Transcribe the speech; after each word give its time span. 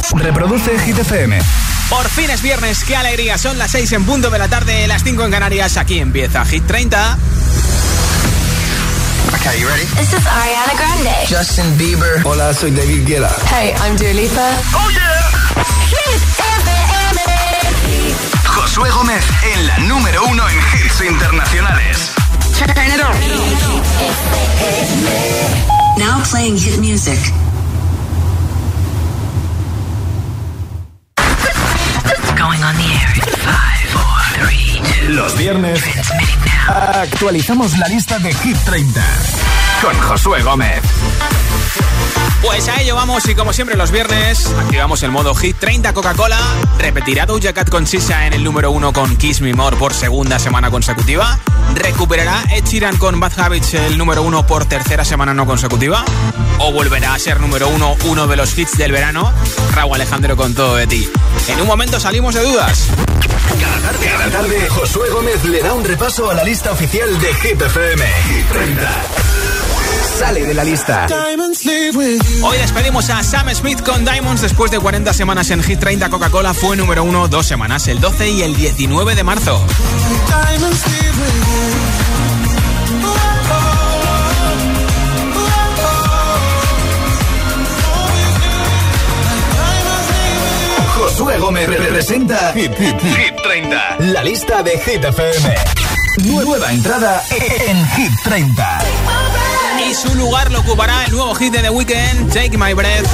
WhatsApp. 0.00 0.20
Reproduce 0.20 0.78
Hit 0.80 0.98
FM. 0.98 1.38
Por 1.88 2.08
fin 2.08 2.30
es 2.30 2.42
viernes, 2.42 2.84
qué 2.84 2.96
alegría. 2.96 3.38
Son 3.38 3.58
las 3.58 3.70
6 3.72 3.92
en 3.92 4.04
punto 4.04 4.30
de 4.30 4.38
la 4.38 4.48
tarde, 4.48 4.86
las 4.86 5.02
5 5.02 5.24
en 5.24 5.30
Canarias. 5.30 5.76
Aquí 5.76 5.98
empieza 5.98 6.44
Hit 6.44 6.66
30. 6.66 7.18
Okay, 9.34 9.60
you 9.60 9.68
ready? 9.68 9.84
This 9.96 10.12
is 10.12 10.26
Ariana 10.26 10.74
Grande. 10.76 11.10
Justin 11.28 11.76
Bieber. 11.78 12.20
Hola, 12.24 12.52
soy 12.54 12.70
David 12.70 13.06
Guetta. 13.06 13.34
Hey, 13.50 13.74
I'm 13.80 13.96
Dua 13.96 14.12
Lipa. 14.12 14.50
Oh 14.74 14.90
yeah. 14.90 15.30
Hit 15.88 16.22
FM. 16.38 17.20
Josué 18.44 18.90
Gómez 18.90 19.24
en 19.54 19.66
la 19.66 19.78
número 19.78 20.24
uno 20.26 20.48
en 20.48 20.56
hits 20.58 21.00
internacionales. 21.00 22.12
Turn 22.58 22.70
it 22.70 23.00
on. 23.00 23.16
Now 25.98 26.22
playing 26.30 26.58
hit 26.58 26.78
music. 26.78 27.18
Los 35.08 35.36
viernes. 35.36 35.82
Actualizamos 36.68 37.76
la 37.78 37.88
lista 37.88 38.18
de 38.18 38.32
Hit 38.32 38.56
30 38.64 39.02
con 39.82 39.98
Josué 40.00 40.42
Gómez. 40.42 40.80
Pues 42.42 42.68
a 42.68 42.80
ello 42.80 42.96
vamos 42.96 43.28
y 43.28 43.34
como 43.34 43.52
siempre 43.52 43.76
los 43.76 43.90
viernes 43.90 44.46
activamos 44.58 45.02
el 45.02 45.10
modo 45.10 45.34
Hit 45.34 45.58
30 45.58 45.92
Coca-Cola. 45.92 46.38
Repetirá 46.78 47.26
Doja 47.26 47.52
Cat 47.52 47.68
con 47.68 47.86
Sisa 47.86 48.26
en 48.26 48.32
el 48.32 48.42
número 48.42 48.70
1 48.70 48.92
con 48.92 49.16
Kiss 49.16 49.40
Me 49.42 49.52
More 49.52 49.76
por 49.76 49.92
segunda 49.92 50.38
semana 50.38 50.70
consecutiva. 50.70 51.38
¿Recuperará 51.74 52.42
Ed 52.50 52.64
Sheeran 52.64 52.96
con 52.96 53.20
Bad 53.20 53.38
Habits 53.38 53.74
el 53.74 53.98
número 53.98 54.22
1 54.22 54.46
por 54.46 54.64
tercera 54.64 55.04
semana 55.04 55.34
no 55.34 55.46
consecutiva? 55.46 56.04
¿O 56.58 56.72
volverá 56.72 57.14
a 57.14 57.18
ser 57.18 57.40
número 57.40 57.68
1 57.68 57.96
uno 58.06 58.26
de 58.26 58.36
los 58.36 58.56
hits 58.56 58.76
del 58.78 58.92
verano? 58.92 59.32
Raúl 59.74 59.94
Alejandro 59.96 60.36
con 60.36 60.54
todo 60.54 60.76
de 60.76 60.86
ti. 60.86 61.08
En 61.48 61.60
un 61.60 61.66
momento 61.66 62.00
salimos 62.00 62.34
de 62.34 62.42
dudas. 62.42 62.88
Cada 63.60 63.80
tarde, 63.80 64.06
cada 64.06 64.30
tarde, 64.30 64.68
Josué 64.70 65.10
Gómez 65.10 65.44
le 65.44 65.60
da 65.60 65.74
un 65.74 65.84
repaso 65.84 66.30
a 66.30 66.34
la 66.34 66.44
lista 66.44 66.72
oficial 66.72 67.18
de 67.20 67.34
Hit 67.34 67.60
FM. 67.60 68.04
Hit 68.28 68.48
30. 68.48 69.02
Sale 70.02 70.44
de 70.44 70.54
la 70.54 70.64
lista. 70.64 71.06
Hoy 72.42 72.58
despedimos 72.58 73.10
a 73.10 73.22
Sam 73.22 73.54
Smith 73.54 73.82
con 73.82 74.04
Diamonds 74.04 74.42
después 74.42 74.70
de 74.70 74.78
40 74.78 75.12
semanas 75.12 75.50
en 75.50 75.62
Hit 75.62 75.78
30 75.78 76.08
Coca-Cola. 76.10 76.54
Fue 76.54 76.76
número 76.76 77.04
1 77.04 77.28
dos 77.28 77.46
semanas, 77.46 77.88
el 77.88 78.00
12 78.00 78.30
y 78.30 78.42
el 78.42 78.56
19 78.56 79.14
de 79.14 79.24
marzo. 79.24 79.64
Josué 90.96 91.38
Gómez 91.38 91.68
representa 91.68 92.52
Hit, 92.52 92.72
Hit, 92.76 93.00
Hit 93.00 93.42
30. 93.42 93.96
La 94.00 94.22
lista 94.22 94.62
de 94.62 94.78
Hit 94.78 95.04
FM. 95.04 95.54
Nueva 96.44 96.72
entrada 96.72 97.22
en 97.30 97.88
Hit 97.90 98.12
30. 98.24 98.78
Y 99.88 99.94
su 99.94 100.14
lugar 100.14 100.50
lo 100.50 100.60
ocupará 100.60 101.04
el 101.06 101.12
nuevo 101.12 101.34
hit 101.34 101.52
de 101.52 101.60
The 101.60 101.70
Weeknd, 101.70 102.32
Take 102.32 102.56
My 102.58 102.74
Breath. 102.74 103.06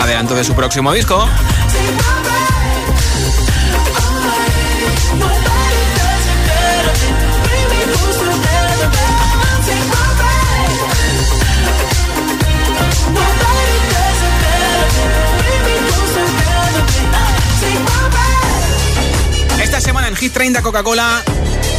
Adelanto 0.00 0.34
de 0.34 0.44
su 0.44 0.54
próximo 0.54 0.92
disco. 0.92 1.28
Esta 19.62 19.80
semana 19.80 20.08
en 20.08 20.16
Hit 20.16 20.32
30 20.32 20.62
Coca-Cola, 20.62 21.22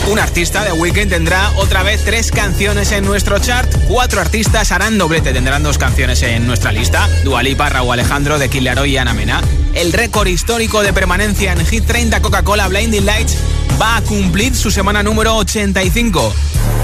un 0.10 0.18
artista 0.18 0.64
de 0.64 0.72
Weekend 0.72 1.12
tendrá 1.12 1.52
otra 1.58 1.84
vez 1.84 2.04
tres 2.04 2.32
canciones 2.32 2.92
en 2.92 3.06
nuestro 3.06 3.38
chart. 3.38 3.72
Cuatro 3.88 4.20
artistas 4.20 4.72
harán 4.72 4.98
doblete, 4.98 5.34
tendrán 5.34 5.62
dos 5.62 5.78
canciones 5.78 6.24
en 6.24 6.48
nuestra 6.48 6.72
lista. 6.72 7.08
Dualipa, 7.24 7.70
Raúl 7.70 7.94
Alejandro, 7.94 8.40
de 8.40 8.50
Killaro 8.50 8.86
y 8.86 8.98
Ana 8.98 9.14
Mena. 9.14 9.42
El 9.76 9.94
récord 9.94 10.28
histórico 10.28 10.82
de 10.82 10.94
permanencia 10.94 11.54
en 11.54 11.64
Hit 11.64 11.86
30 11.86 12.22
Coca-Cola 12.22 12.68
Blinding 12.68 13.06
Lights 13.06 13.38
va 13.80 13.98
a 13.98 14.02
cumplir 14.02 14.56
su 14.56 14.72
semana 14.72 15.04
número 15.04 15.36
85. 15.38 16.34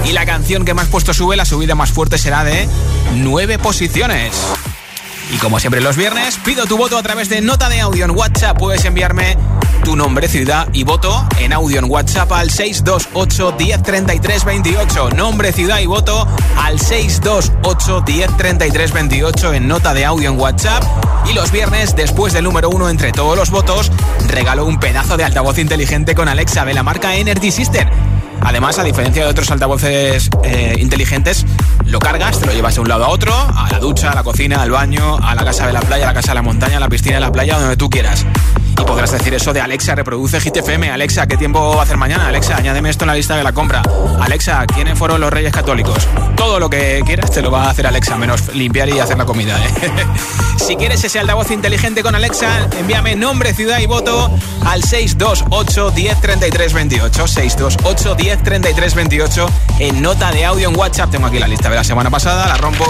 Y 0.04 0.12
la 0.12 0.24
canción 0.24 0.64
que 0.64 0.74
más 0.74 0.86
puesto 0.86 1.12
sube, 1.12 1.36
la 1.36 1.44
subida 1.44 1.74
más 1.74 1.90
fuerte 1.90 2.18
será 2.18 2.44
de 2.44 2.68
nueve 3.16 3.58
posiciones. 3.58 4.36
Y 5.32 5.38
como 5.38 5.58
siempre 5.58 5.80
los 5.80 5.96
viernes, 5.96 6.38
pido 6.44 6.66
tu 6.66 6.76
voto 6.76 6.96
a 6.96 7.02
través 7.02 7.28
de 7.28 7.40
nota 7.40 7.68
de 7.68 7.80
audio 7.80 8.04
en 8.04 8.12
WhatsApp. 8.12 8.56
Puedes 8.56 8.84
enviarme 8.84 9.36
tu 9.86 9.94
nombre, 9.94 10.26
ciudad 10.26 10.66
y 10.72 10.82
voto 10.82 11.24
en 11.38 11.52
audio 11.52 11.78
en 11.78 11.88
WhatsApp 11.88 12.32
al 12.32 12.50
628 12.50 13.54
1033 13.56 14.44
28. 14.44 15.10
Nombre, 15.10 15.52
ciudad 15.52 15.78
y 15.78 15.86
voto 15.86 16.26
al 16.60 16.80
628 16.80 18.02
1033 18.04 18.92
28 18.92 19.54
en 19.54 19.68
nota 19.68 19.94
de 19.94 20.04
audio 20.04 20.28
en 20.28 20.40
WhatsApp. 20.40 20.82
Y 21.30 21.34
los 21.34 21.52
viernes, 21.52 21.94
después 21.94 22.32
del 22.32 22.42
número 22.42 22.68
uno 22.68 22.90
entre 22.90 23.12
todos 23.12 23.36
los 23.36 23.50
votos, 23.50 23.92
regalo 24.26 24.66
un 24.66 24.80
pedazo 24.80 25.16
de 25.16 25.22
altavoz 25.22 25.56
inteligente 25.58 26.16
con 26.16 26.26
Alexa 26.26 26.64
de 26.64 26.74
la 26.74 26.82
marca 26.82 27.14
Energy 27.14 27.52
System. 27.52 27.88
Además, 28.40 28.80
a 28.80 28.82
diferencia 28.82 29.22
de 29.22 29.30
otros 29.30 29.48
altavoces 29.52 30.30
eh, 30.42 30.74
inteligentes, 30.80 31.46
lo 31.84 32.00
cargas, 32.00 32.40
te 32.40 32.46
lo 32.46 32.52
llevas 32.52 32.74
de 32.74 32.80
un 32.80 32.88
lado 32.88 33.04
a 33.04 33.08
otro, 33.08 33.32
a 33.32 33.68
la 33.70 33.78
ducha, 33.78 34.10
a 34.10 34.16
la 34.16 34.24
cocina, 34.24 34.62
al 34.62 34.72
baño, 34.72 35.16
a 35.18 35.36
la 35.36 35.44
casa 35.44 35.68
de 35.68 35.72
la 35.72 35.80
playa, 35.80 36.06
a 36.06 36.08
la 36.08 36.14
casa 36.14 36.32
de 36.32 36.34
la 36.34 36.42
montaña, 36.42 36.78
a 36.78 36.80
la 36.80 36.88
piscina 36.88 37.14
de 37.14 37.20
la 37.20 37.30
playa, 37.30 37.56
donde 37.56 37.76
tú 37.76 37.88
quieras. 37.88 38.26
Y 38.78 38.84
podrás 38.84 39.10
decir 39.10 39.32
eso 39.34 39.52
de 39.52 39.60
Alexa, 39.60 39.94
reproduce 39.94 40.40
Hit 40.40 40.56
FM. 40.56 40.90
Alexa, 40.90 41.26
¿qué 41.26 41.36
tiempo 41.36 41.74
va 41.74 41.80
a 41.80 41.84
hacer 41.84 41.96
mañana? 41.96 42.28
Alexa, 42.28 42.56
añádeme 42.56 42.90
esto 42.90 43.04
en 43.04 43.08
la 43.08 43.14
lista 43.14 43.36
de 43.36 43.42
la 43.42 43.52
compra. 43.52 43.82
Alexa, 44.20 44.66
¿quiénes 44.66 44.98
fueron 44.98 45.20
los 45.20 45.32
reyes 45.32 45.52
católicos? 45.52 45.96
Todo 46.36 46.60
lo 46.60 46.68
que 46.68 47.02
quieras 47.06 47.30
te 47.30 47.42
lo 47.42 47.50
va 47.50 47.64
a 47.64 47.70
hacer 47.70 47.86
Alexa, 47.86 48.16
menos 48.16 48.54
limpiar 48.54 48.88
y 48.88 48.98
hacer 48.98 49.16
la 49.16 49.24
comida. 49.24 49.58
¿eh? 49.64 49.90
si 50.58 50.76
quieres 50.76 51.02
ese 51.02 51.18
altavoz 51.18 51.50
inteligente 51.50 52.02
con 52.02 52.14
Alexa, 52.14 52.68
envíame 52.78 53.16
nombre, 53.16 53.54
ciudad 53.54 53.78
y 53.78 53.86
voto 53.86 54.30
al 54.64 54.82
628 54.82 55.92
1033 55.92 56.72
28. 56.72 57.26
628 57.26 58.16
1033 58.16 58.94
28 58.94 59.50
en 59.78 60.02
nota 60.02 60.30
de 60.32 60.44
audio 60.44 60.68
en 60.68 60.76
WhatsApp. 60.76 61.10
Tengo 61.10 61.26
aquí 61.26 61.38
la 61.38 61.48
lista 61.48 61.70
de 61.70 61.76
la 61.76 61.84
semana 61.84 62.10
pasada, 62.10 62.46
la 62.46 62.56
rompo 62.56 62.84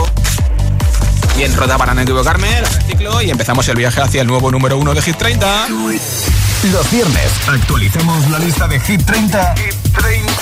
bien 1.36 1.54
rota 1.56 1.76
para 1.78 1.94
no 1.94 2.00
equivocarme, 2.02 2.48
la 2.60 2.68
reciclo 2.68 3.22
y 3.22 3.30
empezamos 3.30 3.66
el 3.68 3.76
viaje 3.76 4.00
hacia 4.00 4.20
el 4.22 4.26
nuevo 4.26 4.50
número 4.50 4.78
uno 4.78 4.94
de 4.94 5.02
Hit 5.02 5.16
30. 5.16 5.68
Los 6.72 6.90
viernes 6.90 7.32
actualizamos 7.48 8.30
la 8.30 8.38
lista 8.38 8.66
de 8.68 8.80
Hit 8.80 9.04
30, 9.04 9.54
Hit 9.56 9.74
30. 9.92 10.32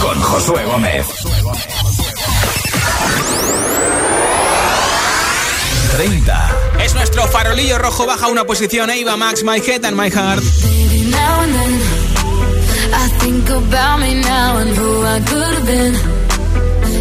con 0.00 0.20
Josué 0.20 0.64
Gómez. 0.64 1.06
30. 5.96 6.56
Es 6.84 6.94
nuestro 6.94 7.26
farolillo 7.28 7.78
rojo, 7.78 8.06
baja 8.06 8.28
una 8.28 8.44
posición. 8.44 8.90
Eva 8.90 9.16
Max, 9.16 9.42
My 9.44 9.60
Head 9.60 9.84
and 9.84 9.96
My 9.96 10.10
Heart. 10.10 10.42
Baby, 10.62 11.10
now 11.10 11.40
and 11.40 11.54
then, 11.54 11.80
I 12.92 13.08
think 13.20 13.48
about 13.50 14.00
me 14.00 14.14
now 14.20 14.58
and 14.58 14.76
who 14.76 15.04
I 15.04 15.20
could 15.20 15.54
have 15.54 15.66
been. 15.66 16.13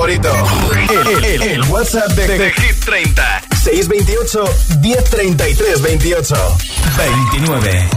Favorito. 0.00 0.32
El, 1.42 1.62
WhatsApp 1.70 2.10
de, 2.12 2.52
Hit 2.52 2.84
30. 2.84 3.42
628 3.54 4.40
1033 4.80 5.74
28 5.74 6.34
29. 6.96 7.88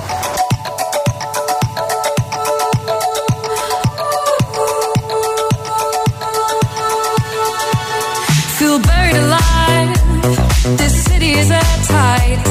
Feel 8.57 8.79
buried 8.79 9.15
alive. 9.15 10.77
This 10.77 11.03
city 11.05 11.31
is 11.31 11.47
tight. 11.87 12.43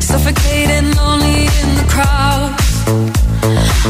Suffocating, 0.00 0.94
lonely 0.96 1.44
in 1.44 1.76
the 1.76 1.86
crowd. 1.88 2.54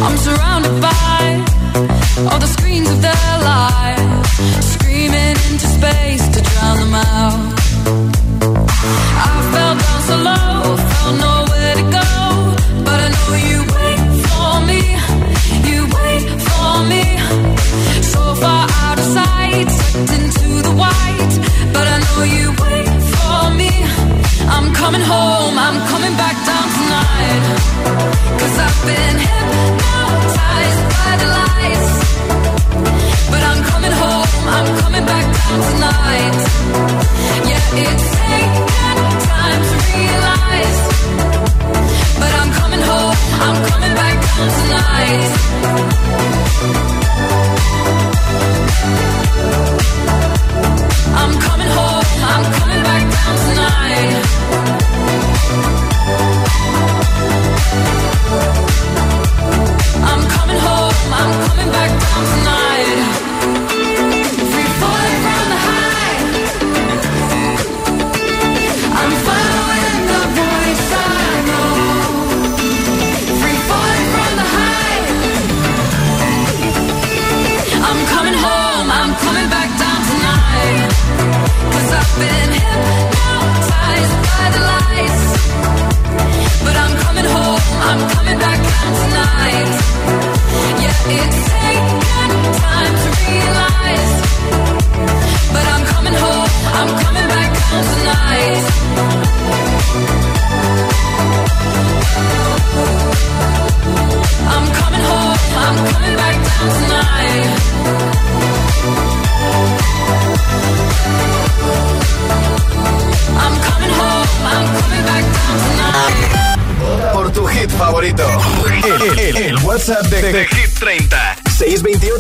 I'm 0.02 0.16
surrounded 0.18 0.80
by 0.80 1.65
all 1.76 2.38
the 2.38 2.46
screens 2.46 2.88
of 2.88 3.02
their 3.02 3.32
lives, 3.52 4.30
screaming 4.72 5.36
into 5.48 5.66
space 5.78 6.26
to 6.34 6.40
drown 6.40 6.76
them 6.78 6.94
out. 6.94 7.52
I 9.24 9.34
fell 9.52 9.74
down 9.84 10.00
so 10.08 10.16
low, 10.28 10.76
felt 10.90 11.16
nowhere 11.28 11.74
to 11.80 11.86
go, 12.00 12.08
but 12.86 12.98
I 13.06 13.08
know 13.16 13.30
you 13.48 13.58
wait 13.76 14.00
for 14.24 14.52
me, 14.70 14.82
you 15.68 15.78
wait 15.98 16.26
for 16.48 16.70
me. 16.92 17.04
So 18.12 18.22
far 18.40 18.64
out 18.84 18.98
of 18.98 19.06
sight, 19.18 19.68
sucked 19.68 20.12
into 20.18 20.48
the 20.66 20.74
white, 20.82 21.34
but 21.74 21.86
I 21.94 21.96
know 22.06 22.22
you 22.36 22.46
wait 22.64 22.88
for 23.16 23.40
me. 23.60 23.72
I'm 24.48 24.72
coming 24.72 25.04
home, 25.12 25.54
I'm 25.58 25.78
coming 25.92 26.14
back 26.16 26.36
down 26.50 26.66
tonight, 26.78 27.42
cause 28.40 28.56
I've 28.64 28.80
been 28.88 29.16
hypnotized 29.28 30.85
by 31.06 31.14
the 31.22 31.28
lights. 31.38 31.94
But 33.32 33.42
I'm 33.50 33.60
coming 33.70 33.94
home, 34.02 34.28
I'm 34.56 34.68
coming 34.82 35.04
back 35.10 35.24
down 35.38 35.58
tonight. 35.70 36.36
I'm 42.40 42.52
coming 42.58 42.82
home, 42.90 43.16
I'm 43.42 43.56
coming 43.68 43.94
back 43.94 44.14
down 44.26 44.48
tonight. 44.58 45.46
Coming 61.48 61.70
back 61.70 61.90
down 62.00 62.45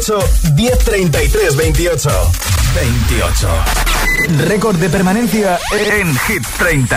628 0.06 0.54
1033 0.54 1.56
28 1.56 2.30
28. 2.74 3.48
Récord 4.46 4.78
de 4.78 4.88
permanencia 4.88 5.58
en 5.72 6.16
Hit 6.28 6.46
30. 6.58 6.96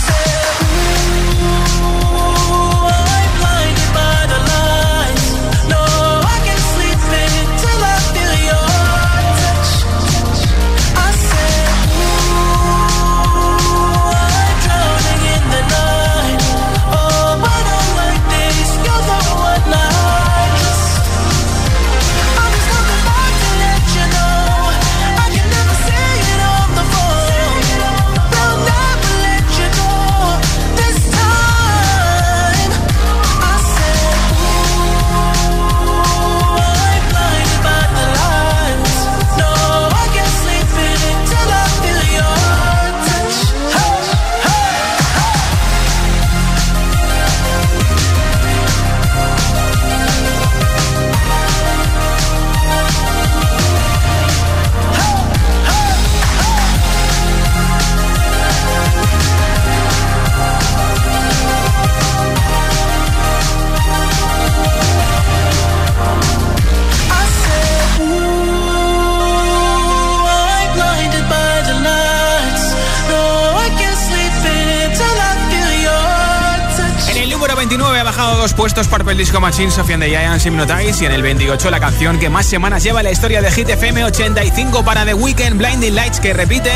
Disco 79.21 79.39
Machine, 79.39 79.69
Sofian 79.69 79.99
de 79.99 80.09
Giants 80.09 80.47
Hypnotize 80.47 81.03
y 81.03 81.05
en 81.05 81.11
el 81.11 81.21
28 81.21 81.69
la 81.69 81.79
canción 81.79 82.17
que 82.17 82.27
más 82.27 82.43
semanas 82.43 82.81
lleva 82.81 83.03
la 83.03 83.11
historia 83.11 83.39
de 83.39 83.51
Hit 83.51 83.69
FM 83.69 84.05
85 84.05 84.83
para 84.83 85.05
The 85.05 85.13
Weekend 85.13 85.59
Blinding 85.59 85.93
Lights 85.93 86.19
que 86.19 86.33
repite, 86.33 86.71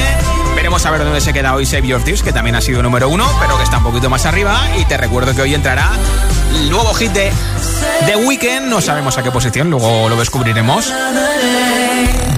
Veremos 0.56 0.86
a 0.86 0.92
ver 0.92 1.04
dónde 1.04 1.22
se 1.22 1.34
queda 1.34 1.56
hoy 1.56 1.66
Save 1.66 1.88
Your 1.88 2.04
Tears, 2.04 2.22
que 2.22 2.32
también 2.32 2.56
ha 2.56 2.62
sido 2.62 2.84
número 2.84 3.10
uno, 3.10 3.28
pero 3.40 3.58
que 3.58 3.64
está 3.64 3.80
un 3.80 3.84
poquito 3.84 4.12
más 4.12 4.28
arriba. 4.28 4.62
Y 4.78 4.86
te 4.86 4.96
recuerdo 4.96 5.34
que 5.34 5.42
hoy 5.42 5.56
entrará 5.56 5.90
el 6.54 6.70
nuevo 6.70 6.94
hit 6.94 7.12
de 7.14 7.32
The 8.06 8.16
Weeknd. 8.18 8.70
No 8.70 8.82
sabemos 8.82 9.18
a 9.18 9.24
qué 9.24 9.32
posición, 9.32 9.70
luego 9.70 10.10
lo 10.10 10.16
descubriremos. 10.18 10.94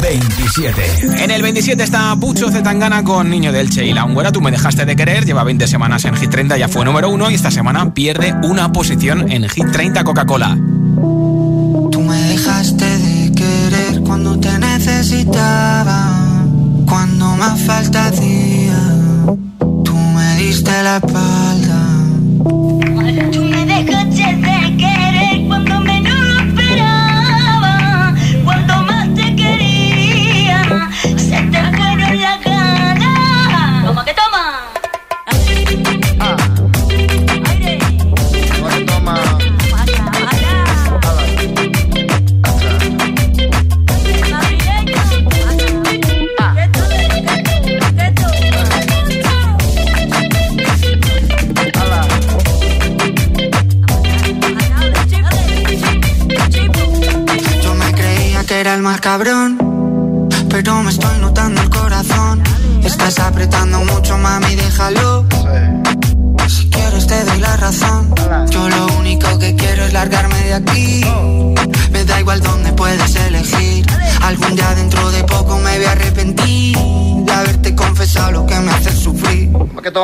27. 0.02 1.24
En 1.24 1.32
el 1.32 1.42
27 1.42 1.84
está 1.84 2.16
Pucho 2.16 2.50
Zetangana 2.50 3.04
con 3.04 3.30
Niño 3.30 3.52
del 3.52 3.70
Che 3.70 3.86
y 3.86 3.94
la 3.94 4.06
Hungura. 4.06 4.32
Tú 4.32 4.42
me 4.42 4.52
dejaste 4.52 4.86
de 4.86 4.96
querer, 4.96 5.26
lleva 5.26 5.44
20 5.44 5.68
semanas 5.68 6.06
en 6.06 6.16
Hit 6.16 6.30
30, 6.30 6.58
ya 6.58 6.68
fue 6.68 6.86
número 6.86 7.10
uno 7.10 7.30
y 7.30 7.34
esta 7.34 7.52
semana 7.52 7.94
pierde 7.94 8.34
una 8.44 8.72
posición 8.72 9.32
en 9.32 9.50
Hit 9.50 9.72
30 9.72 10.04
Coca-Cola. 10.04 10.58
Tú 11.92 12.02
me 12.02 12.22
dejaste 12.24 12.86
de 12.86 13.32
querer 13.34 14.02
cuando 14.02 14.40
te 14.40 14.58
necesitaba, 14.60 16.14
cuando 16.86 17.36
más 17.36 17.60
falta 17.62 18.08
hacía. 18.08 18.80
Tú 19.84 19.96
me 19.96 20.36
diste 20.38 20.72
la 20.84 20.98
espalda. 20.98 21.87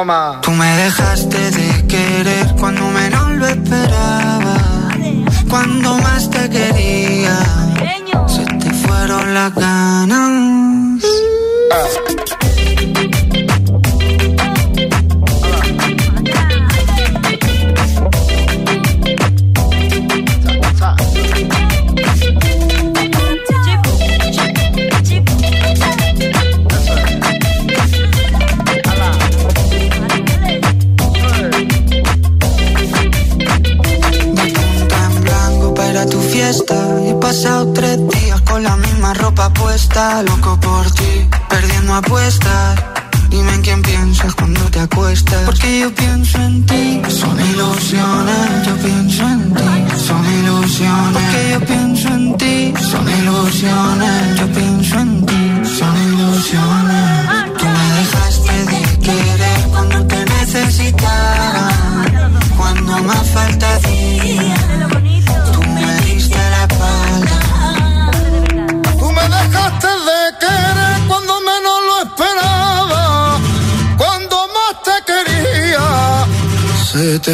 Que 0.04 0.42
toma. 0.42 0.63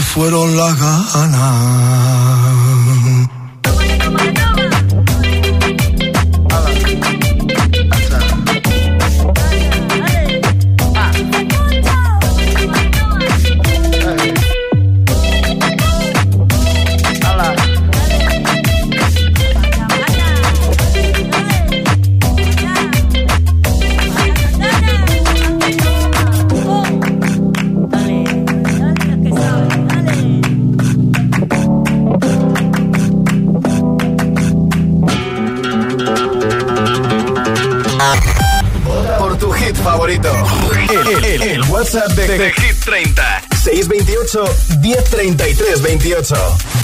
Fueron 0.02 0.56
las 0.56 0.80
ganas. 0.80 1.89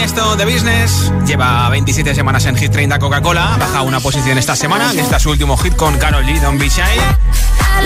Tiesto 0.00 0.34
de 0.34 0.46
Business 0.46 1.12
lleva 1.26 1.68
27 1.68 2.14
semanas 2.14 2.46
en 2.46 2.56
Hit 2.56 2.72
30 2.72 2.98
Coca-Cola, 2.98 3.58
baja 3.60 3.82
una 3.82 4.00
posición 4.00 4.38
esta 4.38 4.56
semana, 4.56 4.92
que 4.92 5.02
está 5.02 5.20
su 5.20 5.28
último 5.28 5.58
hit 5.58 5.76
con 5.76 5.98
Carol 5.98 6.24
G, 6.24 6.58
Be 6.58 6.70
Shy. 6.70 6.80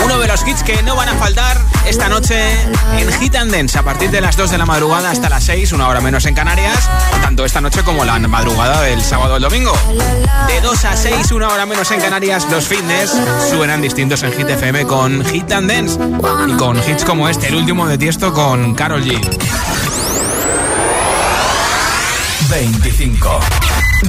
Uno 0.05 0.21
de 0.21 0.29
los 0.29 0.47
hits 0.47 0.63
que 0.63 0.81
no 0.85 0.95
van 0.95 1.09
a 1.09 1.15
faltar 1.15 1.61
esta 1.89 2.09
noche 2.09 2.37
en 2.97 3.13
Hit 3.15 3.35
and 3.35 3.51
Dance, 3.51 3.77
a 3.77 3.83
partir 3.83 4.13
de 4.13 4.21
las 4.21 4.37
2 4.37 4.49
de 4.49 4.59
la 4.59 4.65
madrugada 4.65 5.11
hasta 5.11 5.29
las 5.29 5.43
6, 5.43 5.73
una 5.73 5.89
hora 5.89 6.01
menos 6.01 6.25
en 6.27 6.37
Canarias, 6.37 6.89
tanto 7.21 7.45
esta 7.45 7.61
noche 7.61 7.83
como 7.83 8.05
la 8.05 8.17
madrugada 8.21 8.81
del 8.83 9.03
sábado 9.03 9.35
el 9.35 9.43
domingo. 9.43 9.73
De 10.47 10.61
2 10.61 10.85
a 10.85 10.97
6, 10.97 11.33
una 11.33 11.49
hora 11.49 11.67
menos 11.67 11.91
en 11.91 12.01
Canarias, 12.01 12.47
los 12.49 12.69
fitness 12.69 13.11
suenan 13.51 13.83
distintos 13.83 14.23
en 14.23 14.33
Hit 14.35 14.51
FM 14.51 14.87
con 14.87 15.25
Hit 15.25 15.51
and 15.51 15.69
Dance 15.69 15.99
y 16.47 16.53
con 16.53 16.79
hits 16.79 17.05
como 17.05 17.29
este, 17.29 17.49
el 17.49 17.57
último 17.57 17.89
de 17.89 17.99
Tiesto 17.99 18.33
con 18.33 18.77
Carol 18.77 19.03
G. 19.03 19.21
25. 22.49 23.41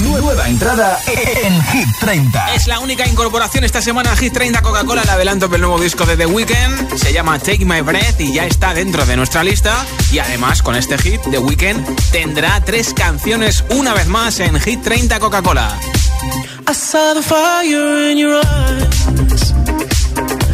Nueva 0.01 0.47
entrada 0.47 0.99
en 1.07 1.61
Hit 1.63 1.87
30. 1.99 2.53
Es 2.53 2.67
la 2.67 2.79
única 2.79 3.07
incorporación 3.07 3.63
esta 3.63 3.81
semana 3.81 4.11
a 4.11 4.15
Hit 4.15 4.33
30 4.33 4.61
Coca-Cola, 4.61 5.03
el 5.03 5.09
adelanto 5.09 5.47
del 5.47 5.61
nuevo 5.61 5.79
disco 5.79 6.05
de 6.05 6.17
The 6.17 6.25
Weeknd. 6.25 6.97
Se 6.97 7.13
llama 7.13 7.39
Take 7.39 7.65
My 7.65 7.81
Breath 7.81 8.19
y 8.19 8.33
ya 8.33 8.45
está 8.45 8.73
dentro 8.73 9.05
de 9.05 9.15
nuestra 9.15 9.43
lista. 9.43 9.85
Y 10.11 10.19
además, 10.19 10.61
con 10.61 10.75
este 10.75 10.97
hit, 10.97 11.21
The 11.29 11.37
Weeknd 11.37 11.85
tendrá 12.11 12.61
tres 12.61 12.93
canciones 12.93 13.63
una 13.69 13.93
vez 13.93 14.07
más 14.07 14.39
en 14.39 14.59
Hit 14.59 14.83
30 14.83 15.19
Coca-Cola. 15.19 15.77
I 16.67 16.73
saw 16.73 17.13
the 17.13 17.21
fire 17.21 18.11
in 18.11 18.17
your 18.17 18.35
eyes. 18.35 19.53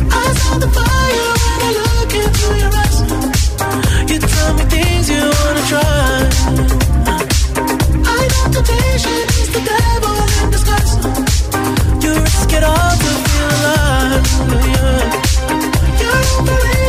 I 0.10 0.34
saw 0.36 0.60
the 0.60 0.68
fire 0.68 1.34
when 1.44 1.62
I 1.64 1.72
look 1.78 2.14
into 2.14 2.56
your 2.58 2.72
eyes. 2.74 4.12
You 4.12 4.20
tell 4.20 4.54
me 4.54 4.64
things 4.66 5.10
you 5.10 5.22
wanna 5.22 5.62
try. 5.68 6.81
You 12.04 12.12
risk 12.20 12.54
it 12.54 12.64
all 12.64 12.92
to 13.04 13.12
feel 13.26 13.50
alive. 13.58 14.26
Yeah. 14.68 15.22
You're 16.02 16.81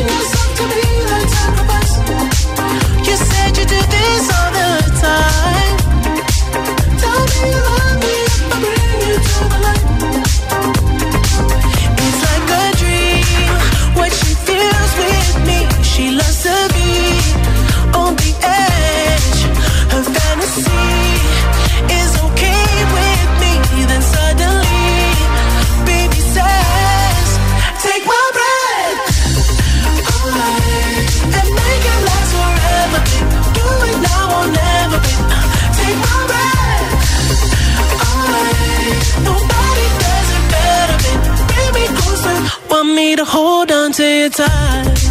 to 43.25 43.31
hold 43.31 43.71
on 43.71 43.93
to 43.93 44.03
you 44.03 44.29
tight. 44.31 45.03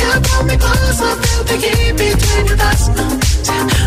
You 0.00 0.12
pull 0.26 0.44
me 0.44 0.56
closer, 0.56 1.12
feel 1.22 1.42
the 1.48 1.56
heat 1.64 1.92
between 1.96 2.46
your 2.46 2.58
thighs. 2.62 2.84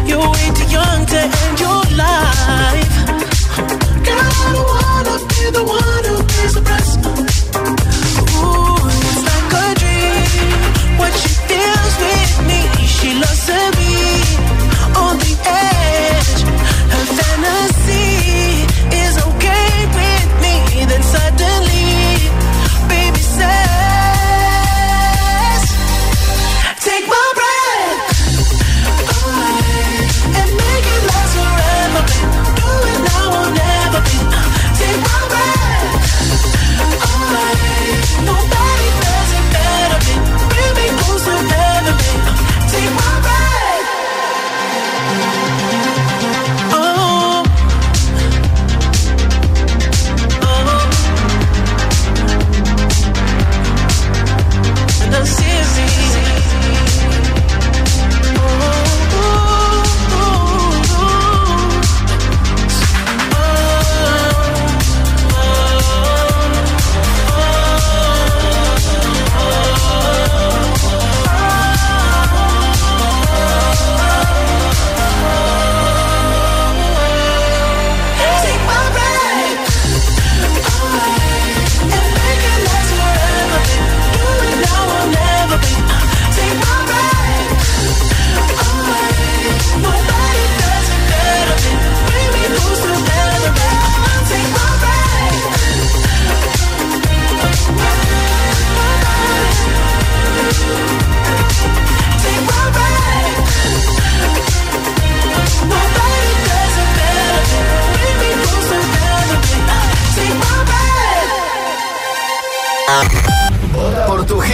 You're 0.09 0.29
way 0.33 0.47
too 0.57 0.67
young 0.77 1.05
to 1.13 1.19
end 1.41 1.59
your 1.65 1.81
life. 2.03 2.93
Girl, 4.05 4.29
I 4.29 4.51
don't 4.55 4.67
wanna 4.73 5.15
be 5.29 5.41
the 5.57 5.63
one 5.63 6.14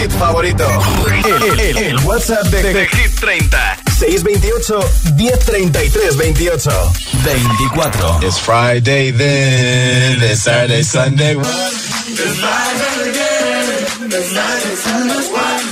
hit 0.02 0.10
favorito. 0.12 0.64
El, 1.24 1.60
el- 1.60 1.76
el 1.78 1.96
WhatsApp 2.04 2.44
de, 2.48 2.62
de 2.62 2.86
Hit 2.88 3.20
30. 3.20 3.78
628 3.98 4.80
1033 5.16 6.16
28. 6.16 6.92
24. 7.22 8.18
It's 8.26 8.38
Friday 8.38 9.12
then, 9.12 10.22
it's 10.22 10.42
Saturday, 10.42 10.82
Sunday. 10.82 11.36
It's 11.36 12.40
Friday 12.40 13.10
again. 13.10 14.10
It's 14.10 14.26
Saturday, 14.30 14.76
Sunday. 14.76 15.71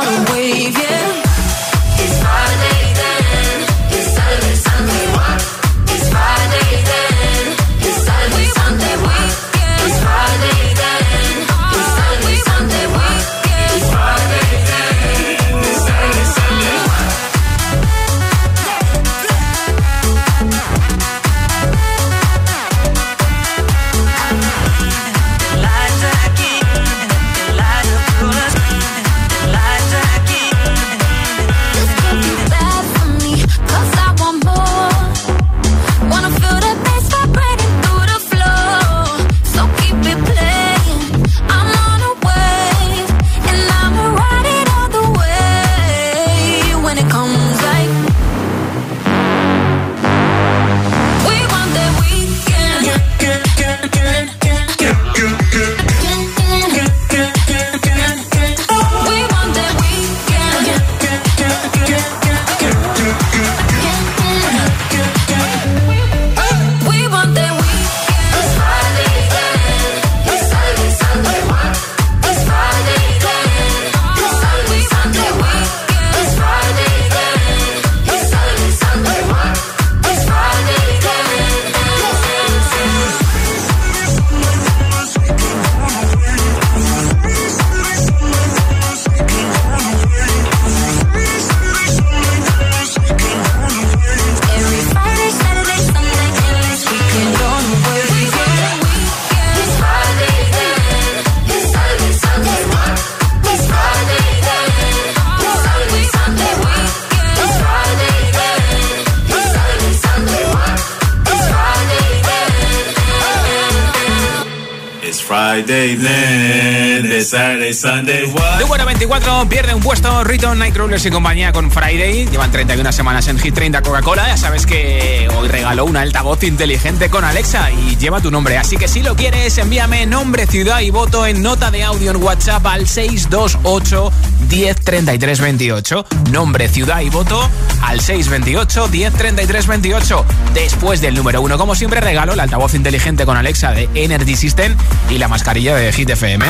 Riton 120.41 120.57
Nightcrawlers 120.57 121.05
y 121.05 121.11
compañía 121.11 121.53
con 121.53 121.69
Friday. 121.69 122.25
Llevan 122.25 122.51
31 122.51 122.91
semanas 122.91 123.27
en 123.27 123.37
Hit 123.37 123.53
30 123.53 123.83
Coca-Cola. 123.83 124.25
Ya 124.25 124.37
sabes 124.37 124.65
que 124.65 125.29
hoy 125.37 125.47
regaló 125.47 125.85
un 125.85 125.95
altavoz 125.95 126.43
inteligente 126.43 127.11
con 127.11 127.23
Alexa 127.23 127.69
y 127.69 127.95
lleva 127.97 128.21
tu 128.21 128.31
nombre. 128.31 128.57
Así 128.57 128.75
que 128.75 128.87
si 128.87 129.03
lo 129.03 129.15
quieres, 129.15 129.55
envíame 129.59 130.07
nombre, 130.07 130.47
ciudad 130.47 130.79
y 130.79 130.89
voto 130.89 131.27
en 131.27 131.43
nota 131.43 131.69
de 131.69 131.83
audio 131.83 132.09
en 132.09 132.17
WhatsApp 132.17 132.65
al 132.65 132.87
628 132.87 134.11
1033 134.49 135.41
28. 135.41 136.05
Nombre, 136.31 136.69
ciudad 136.69 137.01
y 137.01 137.11
voto 137.11 137.47
al 137.81 138.01
628 138.01 138.87
1033 138.87 139.67
28. 139.67 140.25
Después 140.53 141.01
del 141.01 141.15
número 141.15 141.41
1, 141.41 141.57
como 141.57 141.75
siempre, 141.75 142.01
regalo 142.01 142.33
el 142.33 142.39
altavoz 142.39 142.73
inteligente 142.73 143.25
con 143.25 143.37
Alexa 143.37 143.71
de 143.71 143.89
Energy 143.95 144.35
System 144.35 144.75
y 145.09 145.17
la 145.17 145.27
mascarilla 145.27 145.75
de 145.75 145.91
Hit 145.91 146.09
FM. 146.09 146.45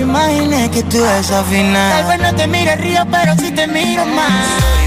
Imaginé 0.00 0.70
que 0.70 0.82
tú 0.84 1.02
desafinas. 1.02 2.00
Tal 2.00 2.18
vez 2.18 2.32
no 2.32 2.36
te 2.36 2.46
mire 2.46 2.76
río, 2.76 3.06
pero 3.10 3.34
si 3.36 3.50
te 3.52 3.66
miro 3.66 4.04
más. 4.06 4.78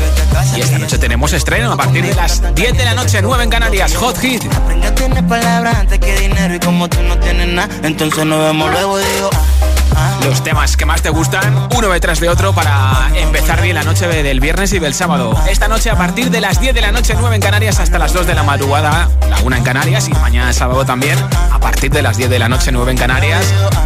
Y 0.56 0.62
esta 0.62 0.78
noche 0.78 0.98
tenemos 0.98 1.34
estreno 1.34 1.72
a 1.72 1.78
partir 1.78 2.06
de 2.06 2.14
las 2.14 2.42
10 2.56 2.78
de 2.78 2.86
la 2.86 2.94
noche, 2.94 3.22
9 3.22 3.44
en 3.44 3.50
Canarias, 3.50 3.96
Hot 3.96 4.18
Hit. 4.18 4.44
Aprende 4.54 4.88
a 4.88 4.96
tener 4.96 5.26
palabras 5.28 5.76
antes 5.76 6.00
que 6.00 6.20
dinero 6.20 6.56
y 6.56 6.60
como 6.60 6.90
tú 6.90 7.02
no 7.04 7.18
tienes 7.20 7.48
nada, 7.48 7.74
entonces 7.84 8.26
nos 8.26 8.40
vemos 8.40 8.72
luego 8.72 8.98
digo. 8.98 9.30
Los 10.26 10.44
temas 10.44 10.78
que 10.78 10.86
más 10.86 11.02
te 11.02 11.10
gustan, 11.10 11.68
uno 11.76 11.90
detrás 11.90 12.20
de 12.20 12.30
otro, 12.30 12.54
para 12.54 13.10
empezar 13.16 13.62
bien 13.62 13.76
la 13.76 13.84
noche 13.84 14.08
del 14.08 14.40
viernes 14.40 14.72
y 14.74 14.80
del 14.80 14.94
sábado. 14.94 15.36
Esta 15.50 15.68
noche 15.68 15.90
a 15.90 15.98
partir 15.98 16.30
de 16.30 16.42
las 16.42 16.60
10 16.60 16.74
de 16.74 16.82
la 16.82 16.92
noche, 16.92 17.16
9 17.18 17.36
en 17.36 17.42
Canarias, 17.42 17.80
hasta 17.80 17.98
las 17.98 18.14
2 18.14 18.28
de 18.28 18.36
la 18.36 18.44
madrugada, 18.44 19.10
la 19.30 19.40
1 19.40 19.56
en 19.56 19.64
Canarias 19.64 20.08
y 20.08 20.14
mañana 20.14 20.54
sábado 20.54 20.86
también, 20.86 21.18
a 21.52 21.60
partir 21.60 21.92
de 21.92 22.02
las 22.02 22.18
10 22.18 22.30
de 22.30 22.40
la 22.40 22.50
noche, 22.50 22.72
9 22.72 22.92
en 22.92 22.98
Canarias. 22.98 23.46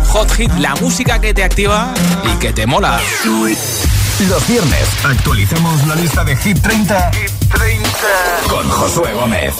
Hot 0.09 0.31
Hit, 0.33 0.51
la 0.59 0.75
música 0.75 1.19
que 1.19 1.33
te 1.33 1.43
activa 1.43 1.93
y 2.23 2.37
que 2.37 2.53
te 2.53 2.65
mola. 2.65 2.99
Los 4.27 4.47
viernes 4.47 4.87
actualizamos 5.03 5.87
la 5.87 5.95
lista 5.95 6.23
de 6.23 6.35
Hit 6.37 6.61
30, 6.61 7.11
con 8.49 8.69
Josué 8.69 9.13
Gómez. 9.13 9.53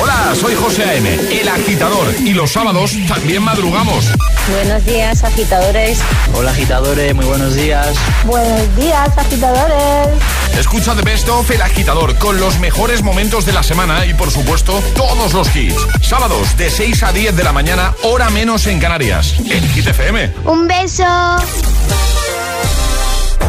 Hola, 0.00 0.34
soy 0.34 0.54
José 0.54 0.84
A.M., 0.84 1.18
el 1.30 1.48
agitador. 1.48 2.14
Y 2.24 2.32
los 2.32 2.52
sábados 2.52 2.92
también 3.06 3.42
madrugamos. 3.42 4.06
Buenos 4.50 4.84
días, 4.84 5.22
agitadores. 5.22 5.98
Hola 6.34 6.50
agitadores, 6.50 7.14
muy 7.14 7.26
buenos 7.26 7.54
días. 7.54 7.88
Buenos 8.24 8.74
días, 8.76 9.16
agitadores. 9.16 10.08
Escucha 10.58 10.94
The 10.94 11.02
Best 11.02 11.28
of 11.28 11.50
El 11.50 11.62
Agitador 11.62 12.16
con 12.16 12.40
los 12.40 12.58
mejores 12.58 13.02
momentos 13.02 13.44
de 13.44 13.52
la 13.52 13.62
semana 13.62 14.06
y, 14.06 14.14
por 14.14 14.30
supuesto, 14.30 14.82
todos 14.96 15.34
los 15.34 15.54
hits. 15.54 15.76
Sábados 16.00 16.56
de 16.56 16.70
6 16.70 17.02
a 17.02 17.12
10 17.12 17.36
de 17.36 17.44
la 17.44 17.52
mañana, 17.52 17.94
hora 18.02 18.30
menos 18.30 18.66
en 18.66 18.80
Canarias. 18.80 19.34
En 19.38 19.68
Hit 19.70 19.86
FM. 19.86 20.32
Un 20.46 20.66
beso. 20.66 21.04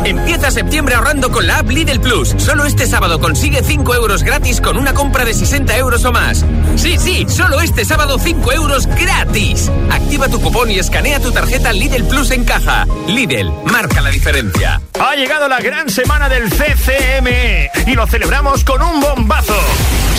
Empieza 0.06 0.52
septiembre 0.52 0.96
ahorrando 0.96 1.32
con 1.32 1.48
la 1.48 1.60
app 1.60 1.70
Lidl 1.70 2.00
Plus. 2.02 2.36
Solo 2.38 2.66
este 2.66 2.88
sábado 2.88 3.20
consigue 3.20 3.63
5 3.63 3.96
euros 3.96 4.24
gratis 4.24 4.60
con 4.60 4.78
una 4.78 4.94
compra 4.94 5.24
de 5.24 5.34
60 5.34 5.78
euros 5.78 6.04
o 6.04 6.12
más. 6.12 6.46
Sí, 6.76 6.98
sí, 7.00 7.26
solo 7.30 7.62
este 7.62 7.86
sábado 7.86 8.20
5 8.20 8.52
euros 8.52 8.86
gratis. 8.88 9.72
Activa 9.89 10.28
tu 10.28 10.42
cupón 10.42 10.72
y 10.72 10.80
escanea 10.80 11.20
tu 11.20 11.32
tarjeta 11.32 11.72
Lidl 11.72 12.04
Plus 12.06 12.32
en 12.32 12.44
caja. 12.44 12.86
Lidl, 13.08 13.52
marca 13.66 14.02
la 14.02 14.10
diferencia. 14.10 14.82
Ha 15.00 15.16
llegado 15.16 15.48
la 15.48 15.62
gran 15.62 15.89
semana 15.89 16.28
del 16.28 16.50
CCME 16.50 17.72
y 17.88 17.94
lo 17.96 18.06
celebramos 18.06 18.63
con 18.63 18.82
un 18.82 19.00
bombazo. 19.00 19.56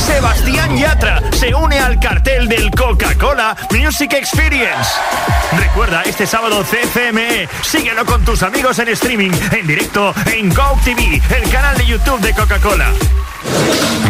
Sebastián 0.06 0.76
Yatra 0.76 1.22
se 1.32 1.54
une 1.54 1.78
al 1.78 1.98
cartel 1.98 2.48
del 2.48 2.70
Coca-Cola 2.70 3.56
Music 3.70 4.12
Experience. 4.12 4.90
Recuerda, 5.56 6.02
este 6.02 6.26
sábado 6.26 6.62
CCME, 6.62 7.48
síguelo 7.62 8.04
con 8.04 8.24
tus 8.24 8.42
amigos 8.42 8.78
en 8.78 8.88
streaming, 8.88 9.32
en 9.52 9.66
directo 9.66 10.14
en 10.26 10.52
Go 10.52 10.78
TV, 10.84 11.22
el 11.36 11.50
canal 11.50 11.76
de 11.78 11.86
YouTube 11.86 12.20
de 12.20 12.34
Coca-Cola. 12.34 12.92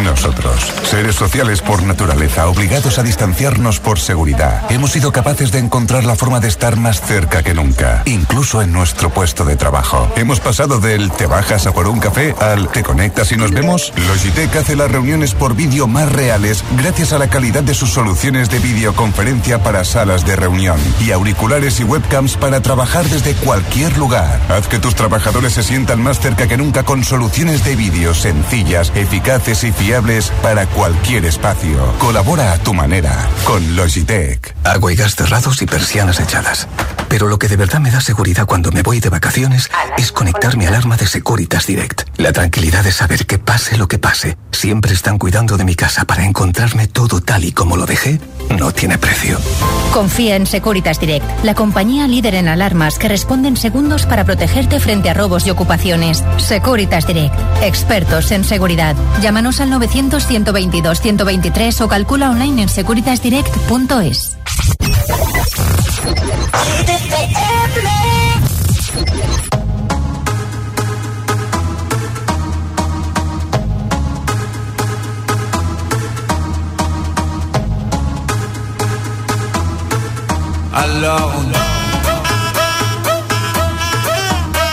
Nosotros, 0.03 0.73
seres 0.85 1.16
sociales 1.16 1.61
por 1.61 1.83
naturaleza, 1.83 2.47
obligados 2.47 2.99
a 2.99 3.03
distanciarnos 3.03 3.81
por 3.81 3.99
seguridad, 3.99 4.70
hemos 4.70 4.92
sido 4.92 5.12
capaces 5.12 5.51
de 5.51 5.59
encontrar 5.59 6.05
la 6.05 6.14
forma 6.14 6.40
de 6.40 6.49
estar 6.49 6.77
más 6.77 7.01
cerca 7.01 7.42
que 7.42 7.55
nunca, 7.55 8.03
incluso 8.05 8.62
en 8.62 8.73
nuestro 8.73 9.11
puesto 9.11 9.44
de 9.44 9.57
trabajo. 9.57 10.11
Hemos 10.16 10.40
pasado 10.40 10.79
del 10.79 11.11
te 11.11 11.27
bajas 11.27 11.66
a 11.66 11.73
por 11.73 11.88
un 11.88 12.01
café 12.01 12.35
al 12.40 12.68
te 12.68 12.83
conectas 12.83 13.33
y 13.33 13.37
nos 13.37 13.51
vemos. 13.51 13.92
Logitech 14.07 14.55
hace 14.57 14.77
las 14.77 14.90
reuniones 14.90 15.35
por 15.35 15.55
vídeo 15.55 15.87
más 15.87 16.11
reales 16.12 16.64
gracias 16.77 17.12
a 17.12 17.18
la 17.18 17.29
calidad 17.29 17.62
de 17.62 17.75
sus 17.75 17.90
soluciones 17.90 18.51
de 18.51 18.59
videoconferencia 18.59 19.62
para 19.62 19.85
salas 19.85 20.25
de 20.27 20.37
reunión 20.37 20.79
y 21.01 21.12
auriculares 21.12 21.81
y 21.81 21.85
webcams 21.85 22.37
para 22.37 22.61
trabajar 22.61 23.05
desde 23.07 23.35
cualquier 23.35 23.97
lugar. 23.97 24.40
Haz 24.49 24.68
que 24.68 24.79
tus 24.79 24.94
trabajadores 24.94 25.55
se 25.55 25.62
sientan 25.62 26.03
más 26.03 26.20
cerca 26.20 26.47
que 26.47 26.57
nunca 26.57 26.83
con 26.83 27.05
soluciones 27.05 27.64
de 27.64 27.77
vídeo 27.77 28.14
sencillas, 28.14 28.92
eficaces 28.94 29.24
y 29.27 29.73
fiables 29.73 30.31
para 30.43 30.67
cualquier 30.67 31.25
espacio. 31.25 31.95
Colabora 31.99 32.53
a 32.53 32.59
tu 32.59 32.75
manera 32.75 33.27
con 33.45 33.75
Logitech. 33.75 34.55
Agua 34.65 34.93
y 34.93 34.97
gas 34.97 35.15
cerrados 35.15 35.63
y 35.63 35.67
persianas 35.67 36.21
echadas. 36.21 36.69
Pero 37.14 37.29
lo 37.29 37.38
que 37.38 37.46
de 37.46 37.57
verdad 37.57 37.79
me 37.79 37.92
da 37.92 38.00
seguridad 38.00 38.44
cuando 38.44 38.72
me 38.72 38.83
voy 38.83 38.98
de 38.98 39.09
vacaciones 39.09 39.70
es 39.96 40.11
conectar 40.11 40.57
mi 40.57 40.66
alarma 40.66 40.96
de 40.96 41.07
Securitas 41.07 41.68
Direct. 41.68 42.03
La 42.16 42.33
tranquilidad 42.33 42.83
de 42.83 42.90
saber 42.90 43.24
que 43.24 43.38
pase 43.38 43.79
lo 43.79 43.87
que 43.87 44.00
pase, 44.00 44.37
siempre 44.50 44.92
están 44.92 45.18
cuidando 45.18 45.57
de 45.57 45.62
mi 45.62 45.77
casa 45.77 46.07
para 46.07 46.24
encontrarme 46.24 46.88
todo 46.88 47.20
tal 47.20 47.44
y 47.44 47.53
como 47.53 47.77
lo 47.77 47.87
dejé, 47.87 48.18
no 48.59 48.72
tiene 48.72 48.98
precio. 48.98 49.38
Confía 49.92 50.35
en 50.35 50.44
Securitas 50.44 50.98
Direct, 50.98 51.24
la 51.44 51.55
compañía 51.55 52.09
líder 52.09 52.35
en 52.35 52.48
alarmas 52.48 52.98
que 52.98 53.09
responde 53.09 53.46
en 53.46 53.57
segundos 53.57 54.07
para 54.07 54.24
protegerte 54.24 54.81
frente 54.81 55.09
a 55.09 55.14
robos 55.14 55.46
y 55.46 55.50
ocupaciones. 55.50 56.24
Securitas 56.38 57.07
Direct, 57.07 57.37
expertos 57.62 58.33
en 58.33 58.42
seguridad. 58.42 58.96
Llámanos 59.22 59.61
al 59.61 59.70
900-122-123 59.70 61.81
o 61.81 61.87
calcula 61.87 62.31
online 62.31 62.62
en 62.62 62.68
securitasdirect.es. 62.68 64.38
Alors 80.77 81.33
on 81.37 81.43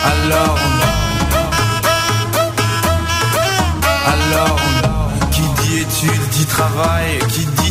Alors 0.10 0.58
on 0.58 0.82
Alors 4.12 4.58
on 4.84 5.32
Qui 5.32 5.41
dit 5.62 5.78
études 5.80 6.30
dit 6.32 6.46
travail 6.46 7.20
Qui 7.30 7.46
dit 7.46 7.70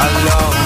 alors 0.00 0.58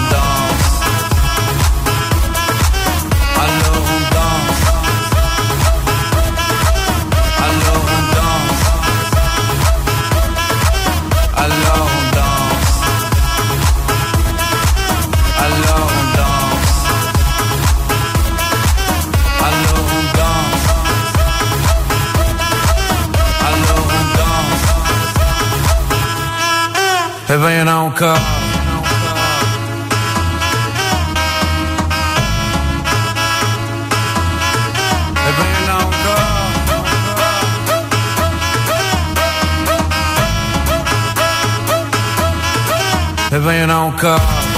Eh 43.42 43.44
ben 43.44 43.58
y'en 43.58 43.70
a 43.70 43.78
encore. 43.80 44.51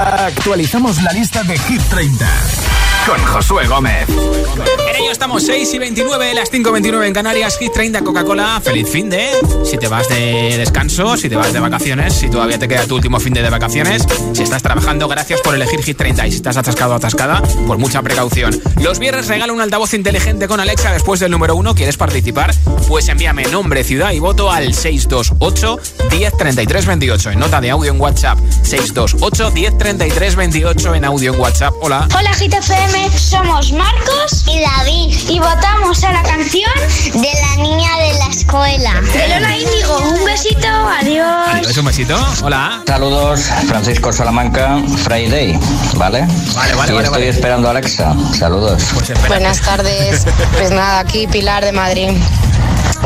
Actualizamos 0.00 1.02
la 1.02 1.12
lista 1.12 1.42
de 1.42 1.58
Hit 1.58 1.82
30 1.82 2.79
con 3.06 3.18
Josué 3.24 3.66
Gómez. 3.66 4.08
En 4.08 4.96
ello 4.96 5.12
estamos 5.12 5.44
6 5.44 5.74
y 5.74 5.78
29, 5.78 6.34
las 6.34 6.50
5 6.50 6.68
y 6.68 6.72
29 6.72 7.06
en 7.06 7.14
Canarias, 7.14 7.56
Hit 7.58 7.72
30 7.72 8.02
Coca-Cola. 8.02 8.60
Feliz 8.62 8.88
fin 8.88 9.08
de. 9.08 9.30
Si 9.64 9.78
te 9.78 9.88
vas 9.88 10.08
de 10.08 10.56
descanso, 10.58 11.16
si 11.16 11.28
te 11.28 11.36
vas 11.36 11.52
de 11.52 11.60
vacaciones, 11.60 12.14
si 12.14 12.28
todavía 12.28 12.58
te 12.58 12.68
queda 12.68 12.86
tu 12.86 12.96
último 12.96 13.20
fin 13.20 13.32
de, 13.32 13.42
de 13.42 13.50
vacaciones, 13.50 14.04
si 14.32 14.42
estás 14.42 14.62
trabajando, 14.62 15.08
gracias 15.08 15.40
por 15.40 15.54
elegir 15.54 15.82
Hit 15.82 15.96
30 15.96 16.26
y 16.26 16.30
si 16.30 16.36
estás 16.36 16.56
atascado 16.56 16.94
o 16.94 16.96
atascada, 16.96 17.42
por 17.66 17.78
mucha 17.78 18.02
precaución. 18.02 18.60
Los 18.80 18.98
viernes 18.98 19.28
regala 19.28 19.52
un 19.52 19.60
altavoz 19.60 19.94
inteligente 19.94 20.48
con 20.48 20.60
Alexa 20.60 20.92
después 20.92 21.20
del 21.20 21.30
número 21.30 21.56
1. 21.56 21.74
¿Quieres 21.74 21.96
participar? 21.96 22.54
Pues 22.88 23.08
envíame 23.08 23.44
nombre, 23.44 23.84
ciudad 23.84 24.12
y 24.12 24.18
voto 24.18 24.50
al 24.50 24.74
628 24.74 25.78
10 26.10 26.36
33 26.36 26.86
28 26.86 27.30
en 27.30 27.38
nota 27.38 27.60
de 27.60 27.70
audio 27.70 27.92
en 27.92 28.00
WhatsApp. 28.00 28.38
628 28.62 29.50
10 29.50 29.78
33 29.78 30.36
28 30.36 30.94
en 30.94 31.04
audio 31.04 31.34
en 31.34 31.40
WhatsApp. 31.40 31.74
Hola. 31.80 32.08
Hola 32.16 32.32
GTFM, 32.32 32.89
somos 33.30 33.72
Marcos 33.72 34.44
y 34.46 34.60
David 34.60 35.16
y 35.28 35.38
votamos 35.38 36.02
a 36.04 36.12
la 36.12 36.22
canción 36.22 36.70
de 37.14 37.28
la 37.40 37.62
niña 37.62 37.90
de 37.98 38.18
la 38.18 38.26
escuela. 38.26 39.00
De 39.12 39.28
Lola 39.28 39.56
Índigo, 39.56 39.98
un 39.98 40.24
besito, 40.24 40.66
adiós. 40.68 41.48
Adiós, 41.54 41.76
un 41.76 41.84
besito. 41.84 42.16
Hola. 42.42 42.82
Saludos, 42.86 43.42
Francisco 43.66 44.12
Salamanca, 44.12 44.82
Friday, 45.04 45.58
¿vale? 45.96 46.26
Vale, 46.26 46.26
vale, 46.54 46.72
y 46.72 46.76
vale, 46.76 46.90
estoy 46.90 47.10
vale. 47.10 47.28
esperando 47.28 47.68
a 47.68 47.70
Alexa. 47.70 48.14
Saludos. 48.36 48.82
Buenas 49.28 49.60
tardes. 49.60 50.26
Pues 50.56 50.70
nada, 50.70 50.98
aquí 50.98 51.26
Pilar 51.26 51.64
de 51.64 51.72
Madrid. 51.72 52.10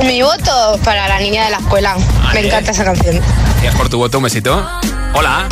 Mi 0.02 0.22
voto 0.22 0.78
para 0.84 1.06
la 1.06 1.20
niña 1.20 1.44
de 1.44 1.50
la 1.50 1.58
escuela. 1.58 1.96
Me 2.32 2.46
encanta 2.46 2.70
esa 2.70 2.84
canción. 2.84 3.20
Gracias 3.52 3.74
por 3.74 3.88
tu 3.88 3.98
voto, 3.98 4.18
un 4.18 4.24
besito. 4.24 4.66
Hola. 5.12 5.46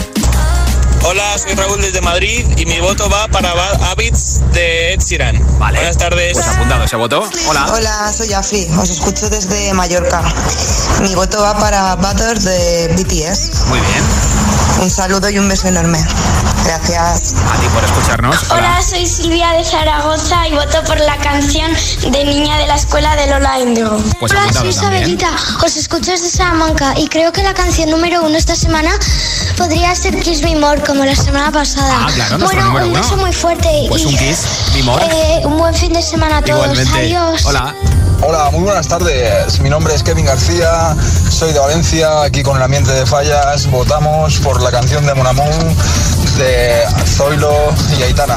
Hola, 1.04 1.36
soy 1.36 1.54
Raúl 1.54 1.80
desde 1.80 2.00
Madrid 2.00 2.46
y 2.56 2.64
mi 2.64 2.78
voto 2.78 3.08
va 3.10 3.26
para 3.28 3.52
Bad 3.54 3.82
Habits 3.90 4.40
de 4.52 4.94
Ed 4.94 5.00
Sheeran. 5.00 5.36
Vale. 5.58 5.78
Buenas 5.78 5.98
tardes. 5.98 6.32
Pues 6.34 6.46
apuntado 6.46 6.84
ese 6.84 6.96
voto. 6.96 7.28
Hola. 7.48 7.66
Hola, 7.72 8.12
soy 8.12 8.32
Afi, 8.32 8.68
os 8.78 8.88
escucho 8.88 9.28
desde 9.28 9.72
Mallorca. 9.74 10.22
Mi 11.00 11.14
voto 11.14 11.42
va 11.42 11.58
para 11.58 11.96
Butter 11.96 12.38
de 12.38 12.88
BTS. 12.96 13.66
Muy 13.66 13.80
bien. 13.80 14.31
Un 14.82 14.90
saludo 14.90 15.30
y 15.30 15.38
un 15.38 15.48
beso 15.48 15.68
enorme. 15.68 16.04
Gracias. 16.64 17.34
A 17.34 17.56
ti 17.60 17.66
por 17.72 17.84
escucharnos. 17.84 18.50
Hola, 18.50 18.82
soy 18.82 19.06
Silvia 19.06 19.52
de 19.52 19.64
Zaragoza 19.64 20.48
y 20.48 20.52
voto 20.54 20.82
por 20.84 20.98
la 20.98 21.16
canción 21.18 21.70
de 22.10 22.24
Niña 22.24 22.58
de 22.58 22.66
la 22.66 22.74
Escuela 22.74 23.14
de 23.14 23.28
Lola 23.28 23.60
Índigo. 23.60 23.96
Pues 24.18 24.32
Hola, 24.32 24.52
soy. 24.52 24.68
Isabelita, 24.70 25.28
os 25.64 25.76
escucho 25.76 26.10
desde 26.10 26.28
Salamanca 26.28 26.94
y 26.96 27.06
creo 27.06 27.30
que 27.32 27.44
la 27.44 27.54
canción 27.54 27.90
número 27.90 28.22
uno 28.24 28.36
esta 28.36 28.56
semana 28.56 28.90
podría 29.56 29.94
ser 29.94 30.18
Kiss 30.20 30.42
Me 30.42 30.56
More, 30.56 30.82
como 30.82 31.04
la 31.04 31.14
semana 31.14 31.52
pasada. 31.52 31.98
Ah, 32.00 32.10
claro, 32.12 32.38
bueno, 32.40 32.70
un 32.70 32.82
uno. 32.90 33.00
beso 33.00 33.16
muy 33.18 33.32
fuerte 33.32 33.68
Pues 33.88 34.02
y 34.02 34.06
un 34.06 34.16
kiss, 34.16 34.46
mi 34.74 34.82
more. 34.82 35.04
eh, 35.06 35.42
un 35.44 35.58
buen 35.58 35.74
fin 35.74 35.92
de 35.92 36.02
semana 36.02 36.38
a 36.38 36.42
todos. 36.42 36.58
Igualmente. 36.60 36.98
Adiós. 36.98 37.44
Hola. 37.46 37.74
Hola, 38.24 38.50
muy 38.52 38.62
buenas 38.62 38.86
tardes. 38.88 39.58
Mi 39.60 39.68
nombre 39.68 39.94
es 39.94 40.02
Kevin 40.02 40.24
García, 40.26 40.94
soy 41.28 41.52
de 41.52 41.58
Valencia, 41.58 42.22
aquí 42.22 42.42
con 42.42 42.56
el 42.56 42.62
ambiente 42.62 42.92
de 42.92 43.04
fallas. 43.04 43.68
Votamos 43.70 44.38
por 44.38 44.62
la 44.62 44.70
canción 44.70 45.04
de 45.06 45.14
Mon 45.14 45.26
Amour 45.26 45.52
de 46.38 46.82
Zoilo 47.04 47.52
y 47.98 48.02
Aitana. 48.04 48.36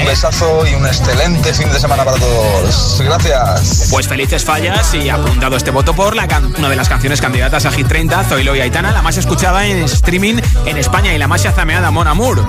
Un 0.00 0.06
besazo 0.06 0.64
y 0.66 0.74
un 0.74 0.86
excelente 0.86 1.52
fin 1.52 1.70
de 1.72 1.78
semana 1.80 2.04
para 2.04 2.16
todos. 2.18 3.00
Gracias. 3.04 3.88
Pues 3.90 4.06
felices 4.06 4.44
fallas 4.44 4.94
y 4.94 5.08
apuntado 5.10 5.56
este 5.56 5.70
voto 5.70 5.92
por 5.94 6.14
la 6.14 6.28
can- 6.28 6.54
una 6.56 6.68
de 6.68 6.76
las 6.76 6.88
canciones 6.88 7.20
candidatas 7.20 7.66
a 7.66 7.72
Hit 7.72 7.88
30, 7.88 8.24
Zoilo 8.24 8.54
y 8.54 8.60
Aitana, 8.60 8.92
la 8.92 9.02
más 9.02 9.16
escuchada 9.16 9.66
en 9.66 9.82
streaming 9.84 10.36
en 10.66 10.76
España 10.78 11.12
y 11.12 11.18
la 11.18 11.26
más 11.26 11.42
chazameada, 11.42 11.90
Mon 11.90 12.06
Amour. 12.06 12.46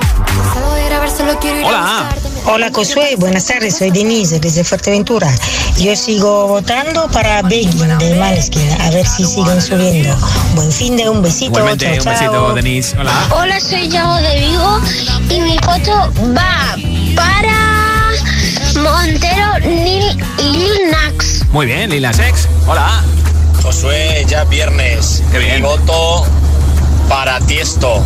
Hola. 1.66 2.10
Hola 2.50 2.72
Josué, 2.74 3.16
buenas 3.18 3.46
tardes, 3.46 3.78
soy 3.78 3.92
Denise 3.92 4.40
desde 4.40 4.64
Fuerteventura. 4.64 5.30
Yo 5.78 5.96
sigo 5.96 6.48
votando 6.48 7.08
para 7.10 7.42
Begging 7.42 7.98
de 7.98 8.16
Maneskin, 8.16 8.70
a 8.82 8.90
ver 8.90 9.06
si 9.06 9.26
siguen 9.26 9.62
subiendo. 9.62 10.16
Buen 10.56 10.72
fin 10.72 10.96
de 10.96 11.10
un 11.10 11.22
besito, 11.22 11.48
Igualmente, 11.60 11.86
chao, 11.86 11.94
un 11.96 12.04
chao. 12.04 12.14
besito, 12.14 12.54
Denise. 12.56 12.98
Hola. 12.98 13.12
Hola, 13.32 13.60
soy 13.60 13.90
Yago 13.90 14.16
de 14.16 14.40
Vigo 14.40 14.82
y 15.30 15.42
mi 15.42 15.58
voto 15.60 16.12
va 16.36 16.76
para 17.16 18.12
Montero 18.82 19.60
Lil, 19.60 20.18
Lil 20.38 20.92
Nax. 20.92 21.46
Muy 21.52 21.66
bien, 21.66 21.90
Lil 21.90 22.02
Nas 22.04 22.18
X. 22.20 22.48
Hola. 22.66 23.04
Josué, 23.62 24.26
ya 24.28 24.46
viernes. 24.46 25.22
Qué 25.32 25.40
bien. 25.40 25.56
Mi 25.56 25.62
voto 25.64 26.26
para 27.10 27.40
Tiesto. 27.42 28.02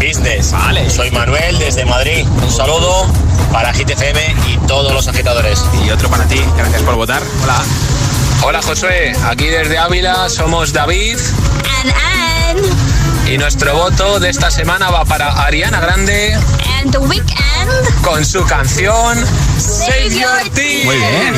Business. 0.00 0.52
Vale. 0.52 0.88
Soy 0.90 1.10
Manuel 1.10 1.58
desde 1.58 1.84
Madrid. 1.84 2.26
Un 2.42 2.50
saludo 2.50 3.06
para 3.52 3.72
GTFM 3.72 4.34
y 4.48 4.56
todos 4.66 4.92
los 4.92 5.06
agitadores. 5.08 5.62
Y 5.84 5.90
otro 5.90 6.08
para 6.08 6.24
ti. 6.26 6.40
Gracias 6.56 6.82
por 6.82 6.94
votar. 6.96 7.22
Hola. 7.42 7.62
Hola 8.42 8.62
Josué, 8.62 9.12
aquí 9.28 9.44
desde 9.48 9.76
Ávila 9.76 10.30
somos 10.30 10.72
David 10.72 11.18
And 11.82 11.92
Ann. 11.92 13.28
y 13.30 13.36
nuestro 13.36 13.74
voto 13.74 14.18
de 14.18 14.30
esta 14.30 14.50
semana 14.50 14.88
va 14.90 15.04
para 15.04 15.44
Ariana 15.44 15.78
Grande 15.78 16.32
And 16.80 16.90
The 16.90 16.98
Weeknd. 17.00 18.00
con 18.02 18.24
su 18.24 18.42
canción 18.46 19.18
Save 19.58 20.08
Your 20.08 20.48
Tears. 20.54 20.84
Muy 20.86 20.96
bien. 20.96 21.34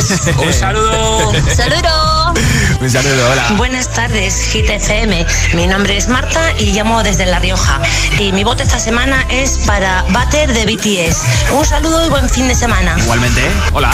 Un 0.47 0.53
saludo. 0.55 1.33
Saludo. 1.57 2.35
Un 2.83 2.91
saludo, 2.91 3.31
hola. 3.31 3.47
Buenas 3.57 3.89
tardes, 3.93 4.51
GTFM. 4.53 5.25
Mi 5.55 5.69
nombre 5.69 5.97
es 5.97 6.09
Marta 6.09 6.53
y 6.59 6.73
llamo 6.73 7.05
desde 7.05 7.27
La 7.27 7.39
Rioja. 7.39 7.81
Y 8.19 8.33
mi 8.33 8.43
voto 8.43 8.65
esta 8.65 8.81
semana 8.81 9.25
es 9.31 9.57
para 9.69 10.03
Butter 10.09 10.53
de 10.53 10.67
BTS. 10.67 11.53
Un 11.53 11.65
saludo 11.65 12.05
y 12.05 12.09
buen 12.09 12.29
fin 12.29 12.49
de 12.49 12.57
semana. 12.57 12.97
Igualmente, 12.99 13.49
hola. 13.73 13.93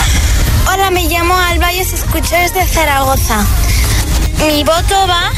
Hola, 0.73 0.89
me 0.89 1.03
llamo 1.07 1.37
Alba 1.37 1.71
y 1.71 1.81
os 1.81 1.93
escucho 1.93 2.35
desde 2.35 2.65
Zaragoza. 2.65 3.45
Mi 4.39 4.63
voto 4.63 5.07
va 5.07 5.31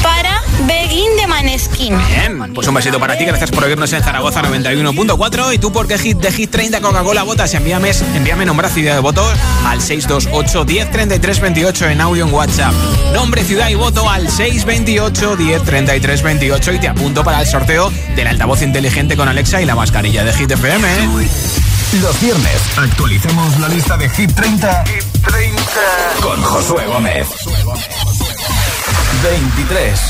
para 0.00 0.27
Begin 0.66 1.16
de 1.16 1.26
Maneskin. 1.26 1.96
Bien, 2.08 2.52
pues 2.54 2.66
un 2.66 2.74
besito 2.74 2.98
para 2.98 3.16
ti, 3.16 3.24
gracias 3.24 3.50
por 3.50 3.64
oírnos 3.64 3.92
en 3.92 4.02
Zaragoza 4.02 4.42
91.4 4.42 5.54
y 5.54 5.58
tú 5.58 5.72
porque 5.72 5.98
hit 5.98 6.18
de 6.18 6.32
Hit 6.32 6.50
30 6.50 6.80
Coca-Cola 6.80 7.22
votas, 7.22 7.54
envíame, 7.54 7.90
envíame 8.14 8.44
nombre, 8.44 8.68
ciudad 8.68 8.94
de 8.94 9.00
voto 9.00 9.24
al 9.66 9.80
628 9.80 10.64
10 10.64 11.40
28 11.40 11.88
en 11.88 12.00
audio 12.00 12.26
en 12.26 12.34
WhatsApp. 12.34 12.72
Nombre, 13.12 13.44
ciudad 13.44 13.68
y 13.68 13.74
voto 13.74 14.08
al 14.08 14.28
628 14.28 15.36
10 15.36 16.22
28 16.22 16.72
y 16.72 16.78
te 16.78 16.88
apunto 16.88 17.22
para 17.22 17.40
el 17.40 17.46
sorteo 17.46 17.92
del 18.16 18.26
altavoz 18.26 18.62
inteligente 18.62 19.16
con 19.16 19.28
Alexa 19.28 19.62
y 19.62 19.64
la 19.64 19.74
mascarilla 19.74 20.24
de 20.24 20.32
Hit 20.32 20.50
FM. 20.50 20.88
Los 22.00 22.20
viernes 22.20 22.60
actualicemos 22.76 23.58
la 23.60 23.68
lista 23.68 23.96
de 23.96 24.10
Hit 24.10 24.32
30, 24.34 24.84
con 26.20 26.42
Josué 26.42 26.86
Gómez. 26.86 27.28
23. 29.22 30.00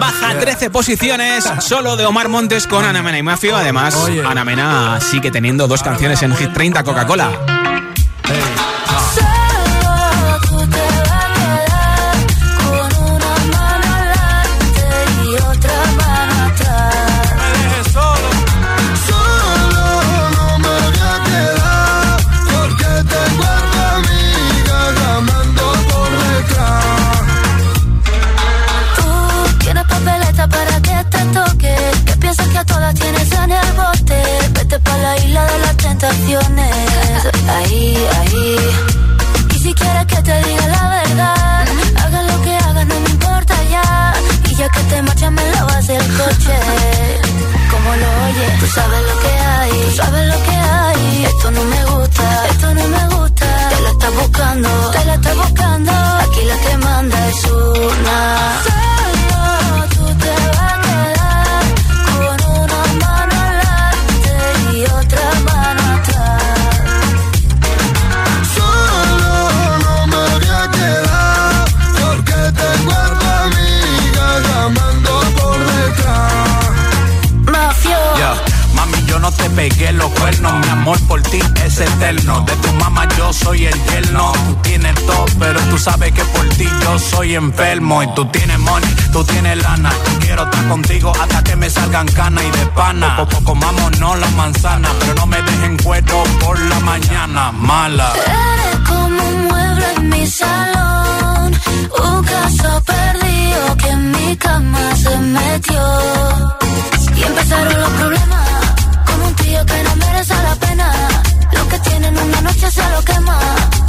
Baja 0.00 0.38
13 0.38 0.70
posiciones 0.70 1.44
solo 1.60 1.96
de 1.96 2.04
Omar 2.06 2.28
Montes 2.28 2.66
con 2.66 2.84
Ana 2.84 3.02
Mena 3.02 3.18
y 3.18 3.22
Mafio. 3.22 3.56
Además, 3.56 3.96
Ana 4.26 4.44
Mena 4.44 5.00
sigue 5.00 5.30
teniendo 5.30 5.68
dos 5.68 5.82
canciones 5.82 6.22
en 6.22 6.34
Hit 6.34 6.52
30 6.52 6.82
Coca-Cola. 6.82 7.63
Ahí, 36.36 37.96
ahí. 38.18 38.56
Y 39.54 39.58
si 39.60 39.72
quieres 39.72 40.06
que 40.06 40.20
te 40.20 40.42
diga 40.42 40.66
la 40.66 40.88
verdad, 40.88 41.64
haga 42.02 42.22
lo 42.22 42.42
que 42.42 42.56
hagas, 42.56 42.86
no 42.86 43.00
me 43.00 43.10
importa 43.10 43.54
ya. 43.70 44.14
Y 44.50 44.54
ya 44.56 44.68
que 44.68 44.80
te 44.80 45.02
marchas, 45.02 45.30
me 45.30 45.48
lavas 45.52 45.88
el 45.88 46.02
coche. 46.18 46.56
Como 47.70 47.88
lo 47.94 48.08
oyes, 48.26 48.58
tú 48.58 48.66
sabes 48.66 49.02
lo 49.10 49.20
que 49.20 49.28
hay, 49.28 49.70
tú 49.70 49.96
sabes 49.96 50.26
lo 50.26 50.42
que 50.42 50.56
hay. 50.56 51.24
Esto 51.24 51.50
no 51.52 51.64
me 51.64 51.84
gusta, 51.84 51.93
De 81.76 82.56
tu 82.62 82.72
mamá 82.74 83.08
yo 83.18 83.32
soy 83.32 83.66
el 83.66 83.74
yerno. 83.86 84.32
Tú 84.46 84.54
tienes 84.62 84.94
todo, 85.06 85.26
pero 85.40 85.58
tú 85.62 85.76
sabes 85.76 86.12
que 86.12 86.24
por 86.26 86.48
ti 86.50 86.68
yo 86.82 86.98
soy 87.00 87.34
enfermo. 87.34 88.00
Y 88.00 88.14
tú 88.14 88.24
tienes 88.26 88.60
money, 88.60 88.88
tú 89.12 89.24
tienes 89.24 89.60
lana. 89.60 89.90
Quiero 90.20 90.44
estar 90.44 90.68
contigo 90.68 91.12
hasta 91.20 91.42
que 91.42 91.56
me 91.56 91.68
salgan 91.68 92.06
canas 92.06 92.44
y 92.44 92.50
de 92.58 92.66
pana. 92.66 93.16
Poco 93.16 93.42
comámonos 93.42 94.18
la 94.20 94.28
manzana, 94.36 94.88
pero 95.00 95.14
no 95.14 95.26
me 95.26 95.42
dejen 95.42 95.76
cuero 95.78 96.22
por 96.38 96.56
la 96.60 96.78
mañana. 96.78 97.50
Mala. 97.50 98.12
Eres 98.24 98.88
como 98.88 99.28
un 99.28 99.44
mueble 99.48 99.86
en 99.96 100.08
mi 100.10 100.26
salón, 100.28 101.60
un 102.04 102.24
caso 102.24 102.82
perdido 102.84 103.76
que 103.78 103.88
en 103.88 104.12
mi 104.12 104.36
cama 104.36 104.94
se 104.94 105.18
metió. 105.18 105.82
Y 107.16 107.22
empezaron 107.24 107.80
los 107.80 107.90
problemas, 107.90 108.48
con 109.06 109.22
un 109.22 109.34
tío 109.34 109.66
que 109.66 109.82
no 109.82 109.96
merece 109.96 110.34
la 110.34 110.54
pena. 110.54 111.13
Que 111.74 111.80
tienen 111.90 112.16
una 112.16 112.40
noche 112.42 112.70
se 112.70 112.88
lo 112.90 113.02
quema. 113.02 113.36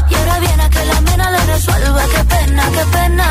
Y 0.09 0.15
ahora 0.15 0.39
viene 0.39 0.63
a 0.63 0.69
que 0.69 0.85
la 0.85 1.01
mena 1.01 1.29
le 1.29 1.45
resuelva, 1.45 2.03
qué 2.13 2.23
pena, 2.23 2.63
qué 2.71 2.85
pena. 2.97 3.27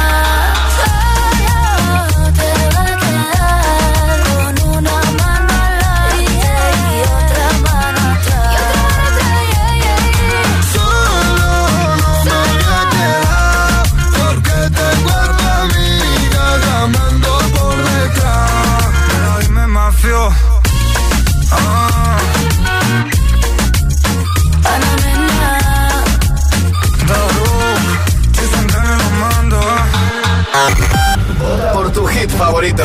Solo 0.79 2.33
te 2.39 2.51
va 2.75 2.83
a 2.83 2.97
quedar 3.03 4.19
con 4.37 4.55
una 4.77 4.97
mano 5.19 5.53
adelante 5.65 6.55
y 6.87 7.03
otra 7.19 7.47
mano 7.67 8.01
atrás. 8.15 9.15
Solo 10.73 11.49
no 12.03 12.13
me 12.27 12.39
voy 12.47 12.65
a 12.79 12.83
quedar 12.95 13.83
porque 14.17 14.57
tengo 14.79 15.11
a 15.11 15.27
tu 15.37 15.47
amiga 15.65 16.45
llamando 16.65 17.31
por 17.57 17.77
detrás. 17.91 18.93
Pero 19.09 19.31
dime 19.41 19.65
mafio. 19.67 20.21
Ah, 21.51 21.94
favorito. 32.39 32.85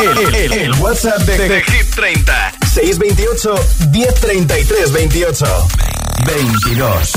El, 0.00 0.34
el- 0.34 0.52
el 0.52 0.74
WhatsApp 0.74 1.18
de, 1.22 1.38
de 1.48 1.62
Hit 1.62 1.94
30. 1.94 2.52
628 2.66 3.54
1033 3.92 4.92
28. 4.92 5.68
22. 6.26 7.12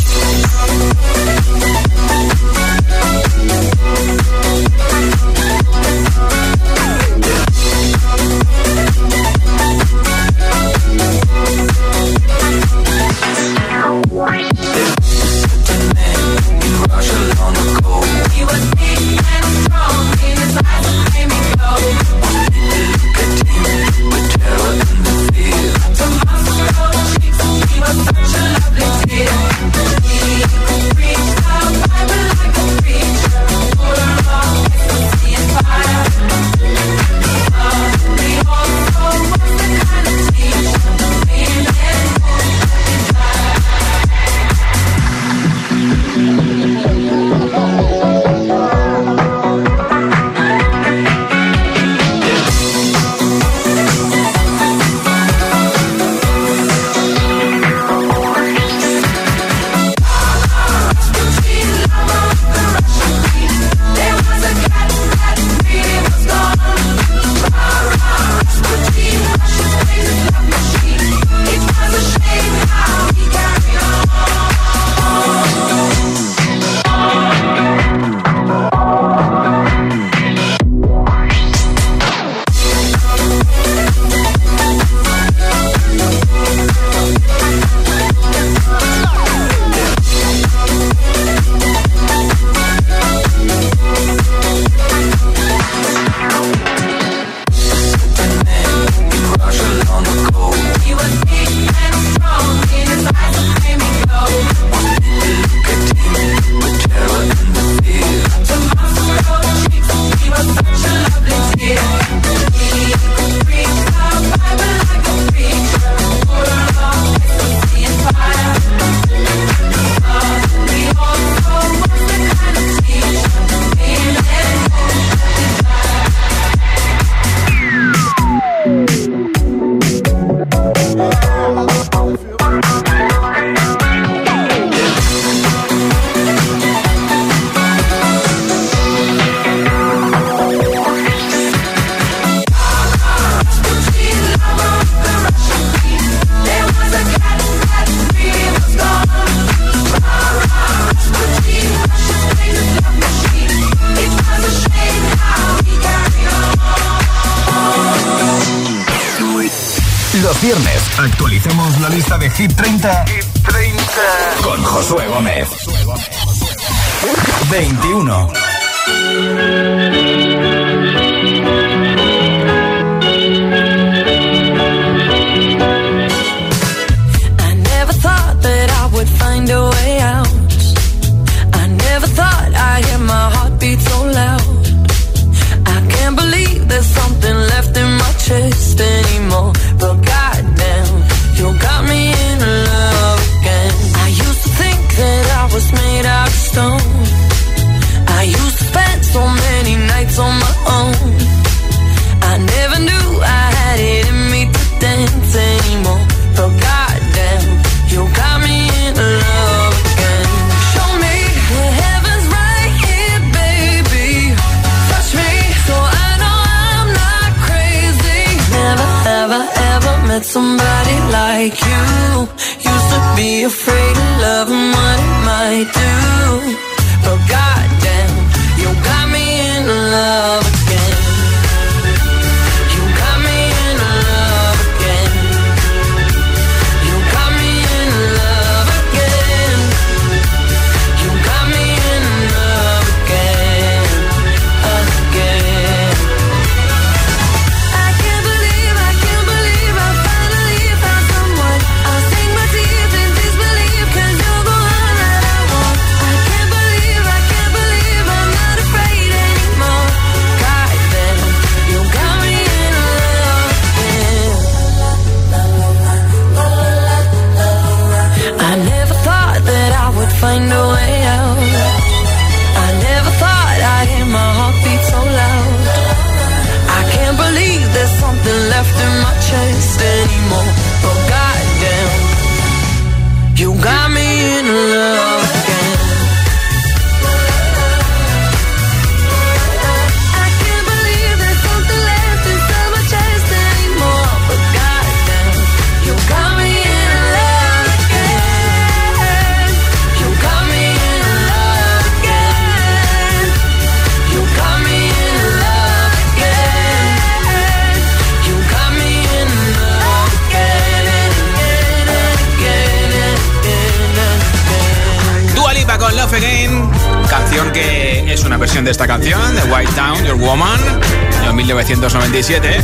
1997, 321.64 322.61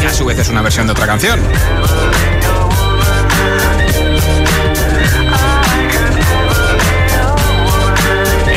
que 0.00 0.06
a 0.06 0.12
su 0.12 0.24
vez 0.24 0.36
es 0.38 0.48
una 0.48 0.60
versión 0.60 0.86
de 0.86 0.92
otra 0.92 1.06
canción. 1.06 1.40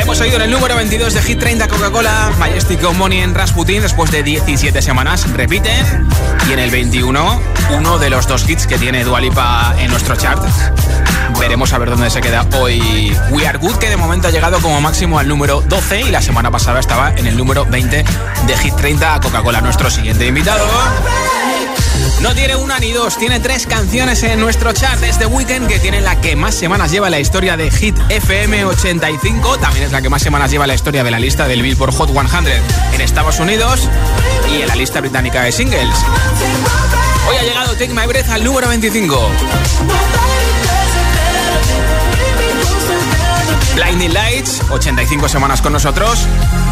Hemos 0.02 0.20
oído 0.22 0.38
en 0.38 0.42
el 0.42 0.52
número 0.52 0.76
22 0.76 1.14
de 1.14 1.22
Hit 1.22 1.40
30 1.40 1.68
Coca-Cola, 1.68 2.32
Majestic 2.40 2.82
Money 2.82 3.20
en 3.20 3.36
Rasputin 3.36 3.84
después 3.84 4.10
de 4.10 4.24
17 4.24 4.82
semanas, 4.82 5.30
repiten, 5.34 6.08
y 6.48 6.54
en 6.54 6.60
el 6.60 6.70
21, 6.70 7.42
uno 7.78 7.98
de 7.98 8.10
los 8.10 8.28
dos 8.28 8.48
hits 8.50 8.68
que 8.68 8.78
tiene 8.78 9.04
Dualipa 9.04 9.76
en 9.78 9.92
nuestro 9.92 10.16
chart. 10.16 10.44
Veremos 11.40 11.74
a 11.74 11.78
ver 11.78 11.90
dónde 11.90 12.10
se 12.10 12.22
queda 12.22 12.46
hoy 12.60 13.16
We 13.32 13.48
Are 13.48 13.58
Good, 13.58 13.78
que 13.78 13.90
de 13.90 13.98
momento 13.98 14.28
ha 14.28 14.32
llegado 14.32 14.60
como 14.60 14.80
máximo 14.82 15.20
al 15.20 15.28
número 15.28 15.62
12 15.62 16.02
y 16.02 16.12
la 16.12 16.22
semana 16.22 16.52
pasada 16.52 16.80
estaba 16.80 17.12
en 17.16 17.28
el 17.28 17.38
número 17.38 17.66
20 17.66 18.04
de 18.48 18.58
Hit 18.58 18.76
30 18.76 19.20
Coca-Cola. 19.22 19.62
Nuestro 19.62 19.90
siguiente 19.90 20.28
invitado 20.28 20.66
no 22.22 22.36
tiene 22.36 22.56
una 22.56 22.80
ni 22.80 22.92
dos, 22.92 23.18
tiene 23.18 23.40
tres 23.40 23.66
canciones 23.66 24.24
en 24.24 24.40
nuestro 24.40 24.74
chart. 24.74 25.02
Es 25.04 25.18
The 25.18 25.26
Weeknd, 25.26 25.68
que 25.68 25.80
tiene 25.80 26.02
la 26.02 26.20
que 26.20 26.36
más 26.36 26.56
semanas 26.56 26.92
lleva 26.92 27.10
la 27.10 27.20
historia 27.20 27.56
de 27.56 27.72
Hit 27.72 27.96
FM 28.10 28.66
85. 28.66 29.58
También 29.60 29.86
es 29.86 29.92
la 29.92 30.02
que 30.02 30.10
más 30.10 30.22
semanas 30.22 30.52
lleva 30.52 30.68
la 30.68 30.76
historia 30.76 31.04
de 31.04 31.12
la 31.12 31.20
lista 31.20 31.48
del 31.48 31.62
Billboard 31.62 31.94
Hot 31.94 32.10
100 32.12 32.48
en 32.94 33.02
Estados 33.02 33.40
Unidos 33.40 33.88
y 34.52 34.62
en 34.62 34.68
la 34.68 34.76
lista 34.76 35.00
británica 35.00 35.44
de 35.44 35.52
singles. 35.52 35.96
Hoy 37.30 37.38
ha 37.38 37.44
llegado 37.44 37.74
Take 37.74 37.94
My 37.94 38.06
Breath 38.06 38.30
al 38.30 38.44
número 38.44 38.68
25. 38.68 39.30
Blinding 43.76 44.14
Lights, 44.14 44.62
85 44.70 45.30
semanas 45.30 45.62
con 45.62 45.74
nosotros, 45.74 46.20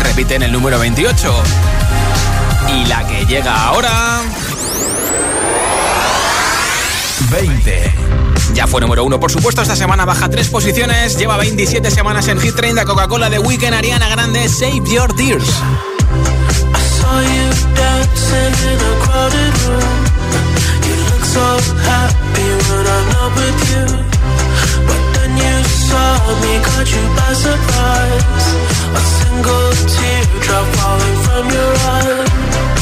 repite 0.01 0.35
en 0.35 0.43
el 0.43 0.51
número 0.51 0.77
28. 0.79 1.43
Y 2.75 2.85
la 2.85 3.07
que 3.07 3.25
llega 3.25 3.63
ahora... 3.63 4.21
20. 7.29 7.93
Ya 8.53 8.67
fue 8.67 8.81
número 8.81 9.03
uno, 9.03 9.19
por 9.19 9.31
supuesto, 9.31 9.61
esta 9.61 9.75
semana 9.75 10.05
baja 10.05 10.29
tres 10.29 10.49
posiciones, 10.49 11.17
lleva 11.17 11.37
27 11.37 11.91
semanas 11.91 12.27
en 12.27 12.39
Hit 12.39 12.55
30 12.55 12.85
Coca-Cola 12.85 13.29
de 13.29 13.39
Weekend 13.39 13.73
Ariana 13.73 14.09
Grande, 14.09 14.47
Save 14.49 14.83
Your 14.85 15.13
Tears. 15.15 15.49
Saw 25.87 26.35
me, 26.41 26.53
caught 26.67 26.89
you 26.91 27.03
by 27.15 27.33
surprise. 27.33 28.47
A 28.99 29.01
single 29.17 29.71
teardrop 29.95 30.65
falling 30.75 31.17
from 31.25 31.45
your 31.55 31.73
eye. 31.95 32.76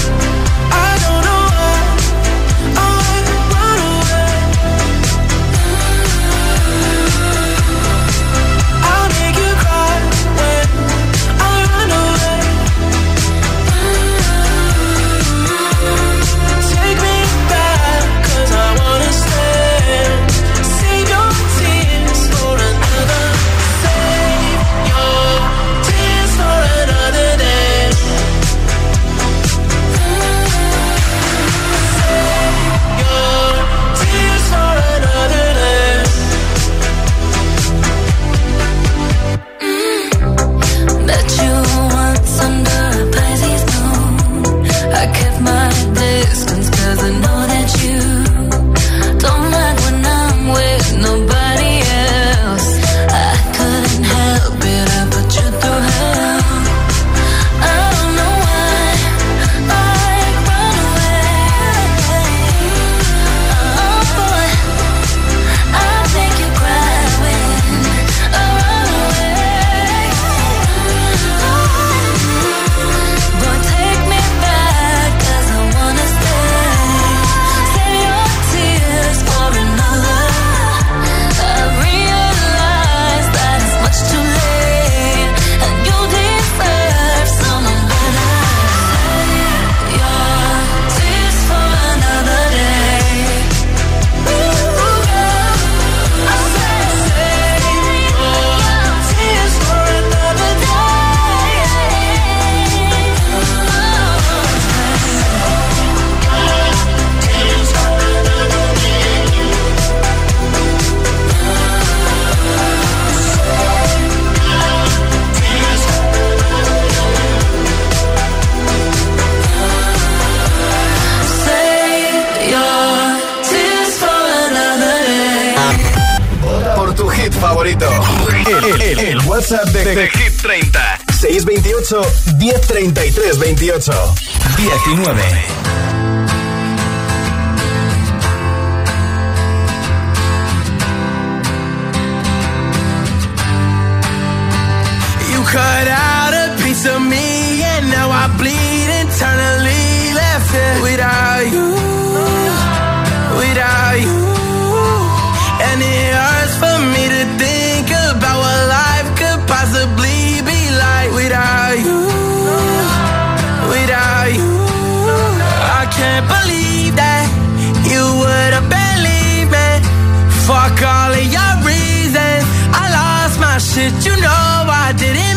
did 173.86 174.04
you 174.04 174.16
know 174.20 174.66
I 174.68 174.94
didn't 174.98 175.35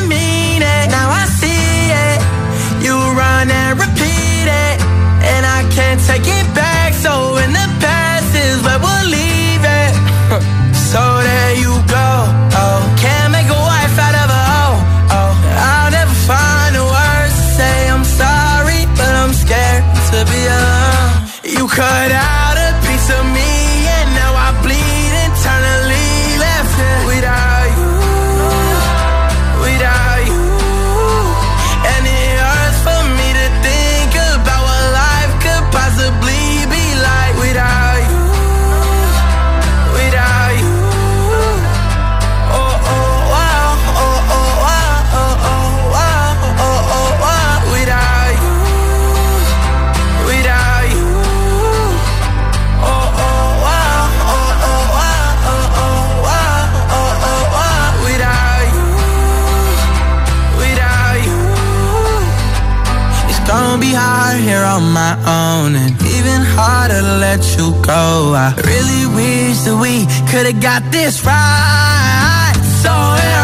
let 67.28 67.58
you 67.58 67.72
go. 67.82 68.32
I 68.34 68.54
really 68.56 69.04
wish 69.14 69.58
that 69.66 69.76
we 69.84 70.06
could've 70.30 70.62
got 70.62 70.82
this 70.90 71.24
right. 71.26 72.54
So. 72.82 73.37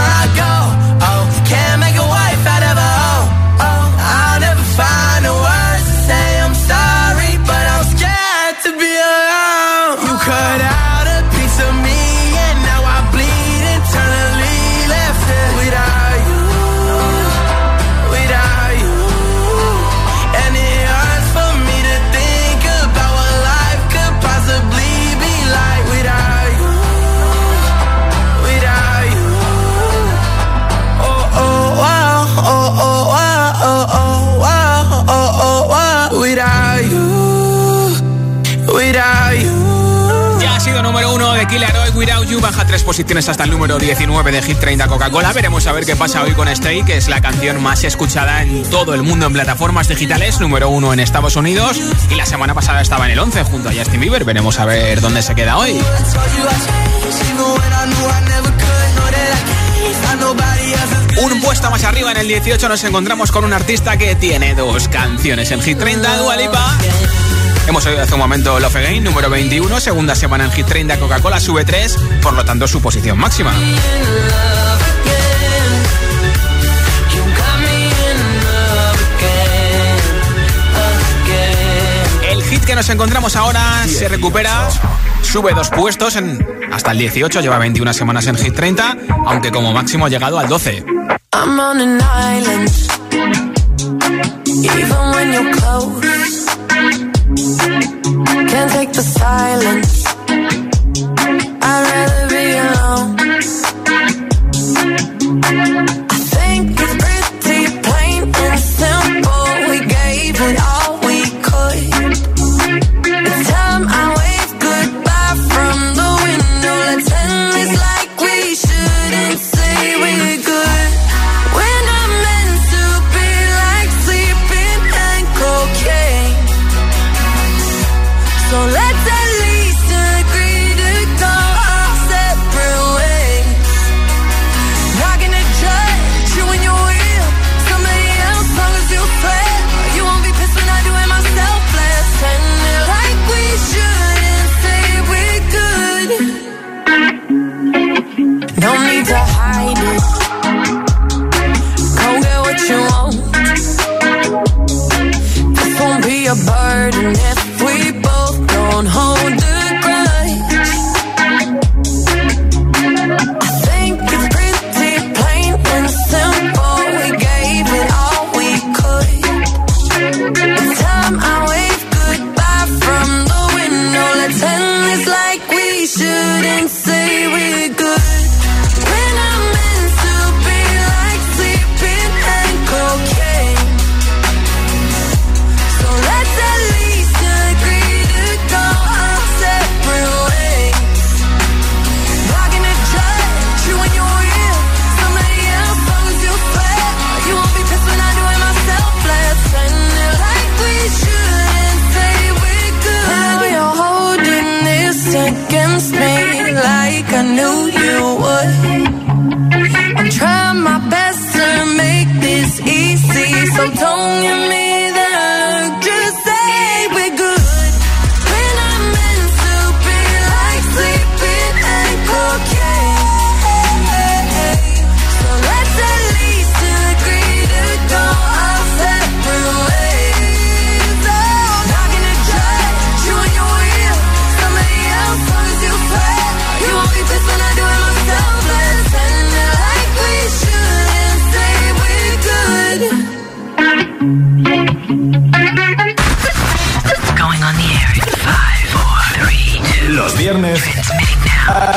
posiciones 42.94 43.28
hasta 43.28 43.42
el 43.42 43.50
número 43.50 43.76
19 43.76 44.30
de 44.30 44.40
Hit 44.40 44.60
30 44.60 44.86
Coca-Cola. 44.86 45.32
Veremos 45.32 45.66
a 45.66 45.72
ver 45.72 45.84
qué 45.84 45.96
pasa 45.96 46.22
hoy 46.22 46.30
con 46.30 46.46
Stay, 46.46 46.84
que 46.84 46.96
es 46.96 47.08
la 47.08 47.20
canción 47.20 47.60
más 47.60 47.82
escuchada 47.82 48.42
en 48.42 48.62
todo 48.70 48.94
el 48.94 49.02
mundo 49.02 49.26
en 49.26 49.32
plataformas 49.32 49.88
digitales, 49.88 50.38
número 50.38 50.68
uno 50.68 50.92
en 50.92 51.00
Estados 51.00 51.34
Unidos. 51.34 51.76
Y 52.08 52.14
la 52.14 52.24
semana 52.24 52.54
pasada 52.54 52.82
estaba 52.82 53.06
en 53.06 53.10
el 53.10 53.18
11 53.18 53.42
junto 53.42 53.68
a 53.68 53.72
Justin 53.72 53.98
Bieber. 53.98 54.22
Veremos 54.22 54.60
a 54.60 54.64
ver 54.64 55.00
dónde 55.00 55.22
se 55.22 55.34
queda 55.34 55.58
hoy. 55.58 55.76
Un 61.20 61.40
puesto 61.40 61.70
más 61.72 61.82
arriba 61.82 62.12
en 62.12 62.18
el 62.18 62.28
18 62.28 62.68
nos 62.68 62.84
encontramos 62.84 63.32
con 63.32 63.44
un 63.44 63.54
artista 63.54 63.96
que 63.96 64.14
tiene 64.14 64.54
dos 64.54 64.86
canciones 64.86 65.50
en 65.50 65.60
Hit 65.60 65.78
30, 65.80 66.16
Dualipa. 66.18 66.78
Hemos 67.66 67.86
oído 67.86 68.02
hace 68.02 68.14
un 68.14 68.20
momento 68.20 68.60
Love 68.60 68.76
Again, 68.76 69.04
número 69.04 69.30
21, 69.30 69.80
segunda 69.80 70.14
semana 70.14 70.44
en 70.44 70.52
Hit 70.52 70.66
30, 70.66 70.98
Coca-Cola 70.98 71.40
sube 71.40 71.64
3, 71.64 71.96
por 72.22 72.34
lo 72.34 72.44
tanto 72.44 72.68
su 72.68 72.82
posición 72.82 73.18
máxima. 73.18 73.54
El 82.30 82.42
hit 82.42 82.64
que 82.64 82.74
nos 82.74 82.88
encontramos 82.90 83.34
ahora 83.36 83.86
se 83.86 84.08
recupera, 84.08 84.68
sube 85.22 85.54
dos 85.54 85.70
puestos 85.70 86.16
en, 86.16 86.46
hasta 86.70 86.90
el 86.92 86.98
18, 86.98 87.40
lleva 87.40 87.58
21 87.58 87.94
semanas 87.94 88.26
en 88.26 88.36
Hit 88.36 88.54
30, 88.54 88.96
aunque 89.26 89.50
como 89.50 89.72
máximo 89.72 90.04
ha 90.04 90.08
llegado 90.10 90.38
al 90.38 90.48
12. 90.48 90.84
I'm 91.32 91.58
on 91.58 91.80
an 91.80 92.00
island, 92.00 92.70
even 94.62 95.10
when 95.14 95.32
you're 95.32 95.50
close. 95.52 96.43
Can't 98.48 98.70
take 98.70 98.92
the 98.92 99.02
silence. 99.02 100.13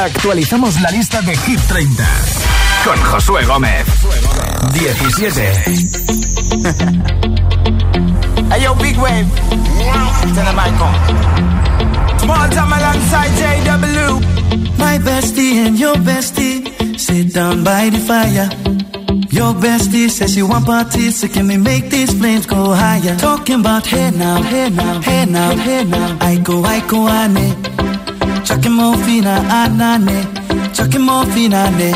Actualizamos 0.08 0.80
la 0.80 0.90
lista 0.90 1.22
de 1.22 1.36
Hit 1.36 1.60
30 1.68 2.08
con 2.86 2.98
Josué 3.04 3.44
Gómez. 3.46 3.86
17. 4.74 5.42
hey 8.52 8.62
yo, 8.64 8.74
Big 8.76 8.98
Wave. 8.98 9.26
Tell 10.34 10.46
the 10.46 10.54
mic 10.54 10.80
on. 10.80 10.96
Small 12.20 12.50
time 12.50 12.72
alongside 12.74 13.32
JW. 13.36 14.22
My 14.78 14.98
bestie 15.00 15.66
and 15.66 15.78
your 15.78 15.98
bestie 15.98 16.64
sit 16.98 17.34
down 17.34 17.66
by 17.66 17.90
the 17.90 18.00
fire. 18.00 18.50
Your 19.30 19.54
bestie 19.56 20.10
says 20.10 20.34
she 20.34 20.42
want 20.42 20.66
parties, 20.66 21.20
so 21.20 21.28
can 21.28 21.48
we 21.48 21.58
make 21.58 21.90
these 21.90 22.14
flames 22.14 22.46
go 22.46 22.74
higher? 22.74 23.18
Talking 23.18 23.60
about 23.60 23.86
hey 23.86 24.12
now, 24.12 24.42
hey 24.42 24.70
now, 24.70 25.02
hey 25.02 25.26
now, 25.26 25.54
hey 25.56 25.84
now. 25.84 26.16
I 26.22 26.38
go, 26.38 26.64
I 26.64 26.80
go, 26.88 27.08
I 27.08 27.28
Chucking 28.48 28.72
more 28.72 28.96
fina 29.04 29.44
anane, 29.52 30.24
chucking 30.74 31.02
more 31.02 31.26
fina 31.26 31.70
ne. 31.72 31.92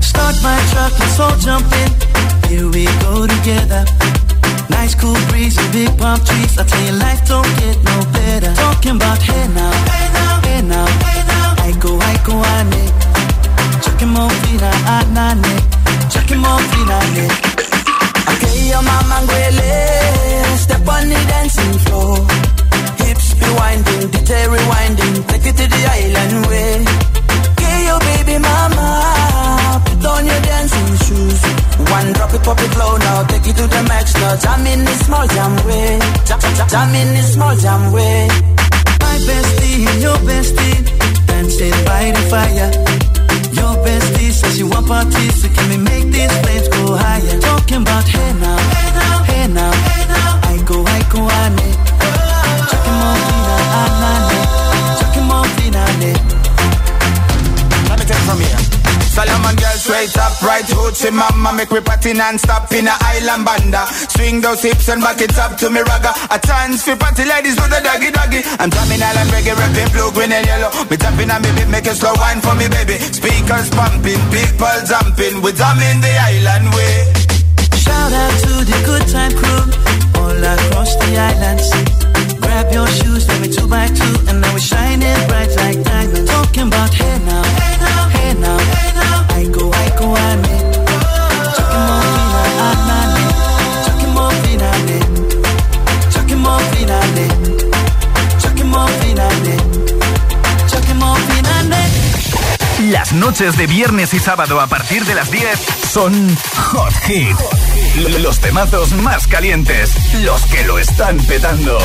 Start 0.00 0.36
my 0.44 0.58
truck, 0.70 0.92
let's 1.00 1.18
all 1.18 1.36
jump 1.38 1.66
in. 1.82 1.90
Here 2.48 2.68
we 2.70 2.84
go 3.02 3.26
together. 3.26 3.84
Nice 4.70 4.94
cool 4.94 5.18
breeze 5.28 5.58
and 5.58 5.72
big 5.72 5.90
palm 5.98 6.20
trees. 6.20 6.56
I 6.56 6.62
tell 6.62 6.82
you, 6.86 6.92
life 6.92 7.26
don't 7.26 7.50
get 7.58 7.76
no 7.82 7.96
better. 8.12 8.54
Talking 8.54 8.94
about 8.94 9.20
hey 9.20 9.48
now, 9.48 9.72
hey 9.90 10.06
now, 10.18 10.40
hey 10.46 10.62
now, 10.62 10.86
hey 10.86 11.22
now. 11.26 11.66
I 11.66 11.72
go, 11.82 11.98
I 11.98 12.14
go, 12.22 12.34
ane. 12.54 12.84
Chucking 13.82 14.12
more 14.14 14.30
fina 14.30 14.70
anane, 14.94 15.56
chucking 16.12 16.38
more 16.38 16.62
fina 16.70 16.98
ne. 17.16 17.26
Okay, 18.30 18.68
your 18.70 18.82
mama 18.82 19.18
step 20.56 20.86
on 20.88 21.08
the 21.08 21.18
dancing 21.26 21.78
floor 21.86 22.46
be 23.14 23.48
winding, 23.54 24.10
DJ 24.10 24.30
rewinding, 24.50 25.26
take 25.28 25.46
it 25.46 25.56
to 25.56 25.66
the 25.68 25.82
island 25.94 26.46
way. 26.46 26.84
Get 27.56 27.78
your 27.86 28.00
baby 28.00 28.38
mama, 28.42 29.82
put 29.84 30.04
on 30.06 30.26
your 30.26 30.40
dancing 30.42 30.90
shoes. 31.06 31.40
One 31.90 32.12
drop 32.14 32.34
it, 32.34 32.42
pop 32.42 32.58
it 32.58 32.76
low 32.76 32.96
now, 32.96 33.22
take 33.24 33.46
it 33.46 33.56
to 33.56 33.66
the 33.66 33.82
max 33.86 34.14
now. 34.14 34.36
Jam 34.36 34.66
in 34.66 34.84
this 34.84 35.06
small 35.06 35.26
jam 35.28 35.54
way, 35.66 35.98
jam, 36.26 36.40
jam, 36.40 36.68
jam 36.68 36.94
in 36.94 37.08
this 37.14 37.34
small 37.34 37.54
jam 37.56 37.92
way. 37.92 38.28
My 39.00 39.16
bestie, 39.26 40.02
your 40.02 40.18
bestie, 40.26 40.78
dancing 41.26 41.76
by 41.84 42.10
the 42.10 42.22
fire. 42.32 42.70
Your 43.54 43.74
bestie 43.84 44.32
says 44.32 44.56
she 44.56 44.64
want 44.64 44.86
parties, 44.88 45.42
so 45.42 45.48
can 45.48 45.68
we 45.70 45.78
make 45.78 46.06
these 46.10 46.32
flames 46.42 46.68
go 46.68 46.96
higher? 46.96 47.40
Talking 47.40 47.82
about 47.82 48.08
hey 48.08 48.32
now, 48.40 48.58
hey 48.74 48.90
now, 48.98 49.22
hey 49.30 49.46
now, 49.48 49.72
hey 49.72 50.04
now. 50.08 50.40
I 50.50 50.62
go, 50.66 50.82
I 50.82 51.00
go, 51.12 51.20
I 51.22 51.48
need. 51.54 51.85
Let 57.88 57.98
me 57.98 58.04
take 58.04 58.22
from 58.26 58.40
here. 58.40 58.76
Straight 59.86 60.18
up, 60.18 60.42
right 60.42 60.66
mama 61.12 61.52
Make 61.52 61.70
me 61.70 61.80
party 61.80 62.12
non-stop 62.12 62.72
in 62.72 62.88
a 62.88 62.94
island 63.14 63.44
banda 63.44 63.86
Swing 64.10 64.40
those 64.40 64.62
hips 64.62 64.88
and 64.88 65.00
back 65.00 65.20
it 65.20 65.36
up 65.38 65.56
to 65.58 65.70
me 65.70 65.80
ragga 65.80 66.10
A 66.34 66.38
chance 66.40 66.82
for 66.82 66.96
party 66.96 67.24
ladies 67.24 67.54
with 67.54 67.70
the 67.70 67.80
doggy 67.84 68.10
doggy 68.10 68.42
I'm 68.58 68.68
drumming 68.68 69.02
island 69.02 69.30
reggae, 69.30 69.54
rapping 69.54 69.92
blue, 69.92 70.10
green 70.10 70.32
and 70.32 70.46
yellow 70.46 70.74
Me 70.90 70.96
tapping 70.96 71.30
on 71.30 71.40
me 71.42 71.52
beat, 71.54 71.68
make 71.68 71.86
a 71.86 71.94
slow 71.94 72.14
wine 72.18 72.40
for 72.40 72.56
me 72.56 72.66
baby 72.66 72.98
Speakers 72.98 73.70
pumping, 73.70 74.18
people 74.34 74.78
jumping 74.90 75.38
We 75.38 75.52
drumming 75.52 76.00
the 76.02 76.14
island 76.18 76.66
way 76.74 77.12
Shout 77.78 78.10
out 78.10 78.34
to 78.42 78.52
the 78.66 78.78
good 78.82 79.06
time 79.06 79.30
crew 79.38 79.70
All 80.18 80.34
across 80.34 80.96
the 80.96 81.14
island 81.14 82.05
Grab 82.56 82.72
your 82.72 82.86
shoes, 82.86 83.28
let 83.28 83.42
me 83.42 83.48
two 83.48 83.68
by 83.68 83.86
two, 83.88 84.14
and 84.28 84.40
now 84.40 84.50
we're 84.50 84.58
shining 84.58 85.14
bright 85.28 85.54
like 85.56 85.84
diamonds. 85.84 86.30
Talking 86.30 86.68
about 86.68 86.94
hey 86.94 87.18
now, 87.26 87.42
hey 87.44 87.76
now, 87.78 88.08
hey 88.08 88.32
now, 88.32 88.58
hey 88.58 88.92
now. 88.94 89.26
I 89.28 89.46
go, 89.52 89.70
I 89.70 89.98
go, 89.98 90.14
I 90.14 90.36
need. 90.40 90.55
Las 102.90 103.12
noches 103.12 103.56
de 103.56 103.66
viernes 103.66 104.14
y 104.14 104.20
sábado 104.20 104.60
a 104.60 104.68
partir 104.68 105.04
de 105.04 105.14
las 105.14 105.28
10 105.30 105.58
son 105.90 106.36
Hot 106.56 106.92
Hit. 107.06 107.36
Los 108.20 108.38
temazos 108.38 108.92
más 108.92 109.26
calientes, 109.26 109.92
los 110.22 110.42
que 110.42 110.64
lo 110.64 110.78
están 110.78 111.18
petando. 111.18 111.78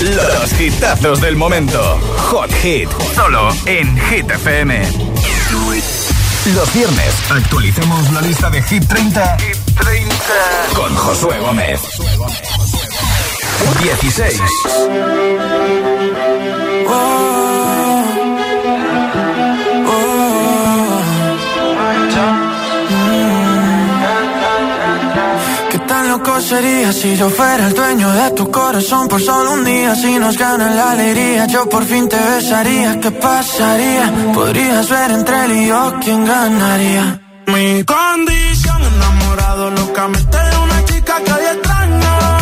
Los 0.00 0.60
hitazos 0.60 1.20
del 1.20 1.36
momento. 1.36 1.98
Hot 2.30 2.52
Hit, 2.62 2.88
solo 3.14 3.48
en 3.66 3.98
Hit 4.08 4.30
FM. 4.30 4.80
Los 6.54 6.74
viernes 6.74 7.14
actualizamos 7.30 8.12
la 8.12 8.20
lista 8.20 8.50
de 8.50 8.62
Hit 8.62 8.86
30, 8.86 9.36
30. 9.80 10.14
con 10.74 10.94
Josué 10.94 11.40
Gómez. 11.40 11.80
16. 13.82 14.40
Loco 26.10 26.40
sería 26.40 26.92
si 26.92 27.16
yo 27.16 27.30
fuera 27.30 27.68
el 27.68 27.74
dueño 27.74 28.10
de 28.10 28.30
tu 28.32 28.50
corazón 28.50 29.06
por 29.06 29.20
solo 29.20 29.52
un 29.52 29.64
día. 29.64 29.94
Si 29.94 30.18
nos 30.18 30.36
gana 30.36 30.74
la 30.74 30.90
alegría, 30.90 31.46
yo 31.46 31.68
por 31.68 31.84
fin 31.84 32.08
te 32.08 32.16
besaría. 32.16 32.98
¿Qué 33.00 33.12
pasaría? 33.12 34.12
Podrías 34.34 34.88
ver 34.90 35.10
entre 35.12 35.44
él 35.44 35.52
y 35.52 35.66
yo 35.68 35.94
quién 36.02 36.24
ganaría. 36.24 37.04
Mi 37.46 37.84
condición, 37.84 38.80
enamorado 38.92 39.70
locamente 39.70 40.36
de 40.50 40.56
una 40.64 40.84
chica 40.84 41.14
que 41.24 41.32
hoy 41.32 41.46
extraño. 41.54 42.39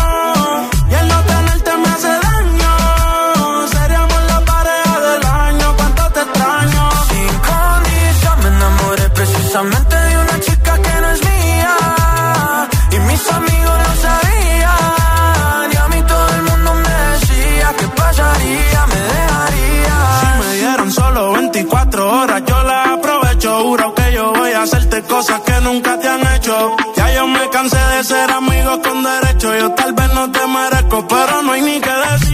Ser 28.04 28.30
amigos 28.30 28.78
con 28.78 29.02
derecho. 29.02 29.56
Yo 29.56 29.70
tal 29.72 29.92
vez 29.92 30.12
no 30.14 30.30
te 30.30 30.46
merezco, 30.46 31.06
pero 31.08 31.42
no 31.42 31.52
hay 31.52 31.62
ni 31.62 31.80
que 31.80 31.90
decirlo. 31.90 32.27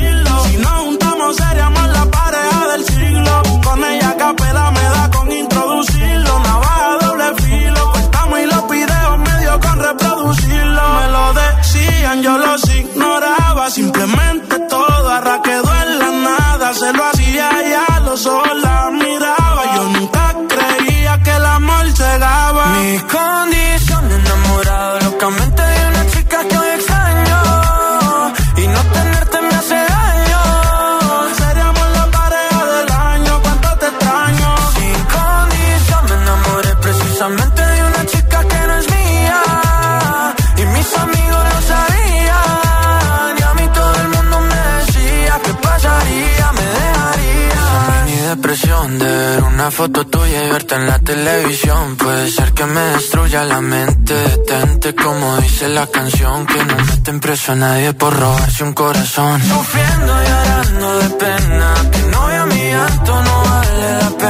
Una 49.65 49.71
foto 49.71 50.07
tuya 50.07 50.45
y 50.45 50.51
verte 50.51 50.75
en 50.75 50.87
la 50.87 50.99
televisión. 50.99 51.97
Puede 51.97 52.31
ser 52.31 52.53
que 52.53 52.67
me 52.67 52.81
destruya 52.81 53.45
la 53.45 53.63
mente. 53.63 54.13
Detente 54.13 54.95
como 54.95 55.39
dice 55.39 55.69
la 55.69 55.87
canción. 55.87 56.45
Que 56.45 56.63
no 56.63 56.77
meten 56.77 57.19
preso 57.19 57.53
a 57.53 57.55
nadie 57.55 57.95
por 57.95 58.15
robarse 58.15 58.63
un 58.63 58.75
corazón. 58.75 59.41
Sufriendo 59.41 60.23
y 60.23 60.27
llorando 60.27 60.99
de 60.99 61.09
pena. 61.25 61.75
Que 61.93 62.03
no 62.13 62.21
a 62.21 62.47
mi 62.47 62.71
alto 62.73 63.23
no 63.23 63.43
vale 63.43 63.99
la 64.03 64.11
pena. 64.11 64.24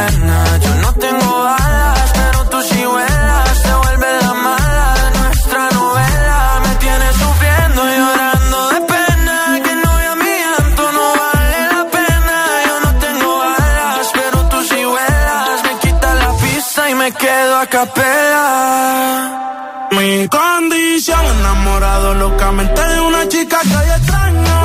Mi 19.91 20.27
condición, 20.29 21.21
enamorado 21.39 22.15
locamente 22.15 22.81
de 22.81 23.01
una 23.01 23.29
chica 23.29 23.59
que 23.61 23.75
hay 23.75 23.91
extraño. 23.91 24.57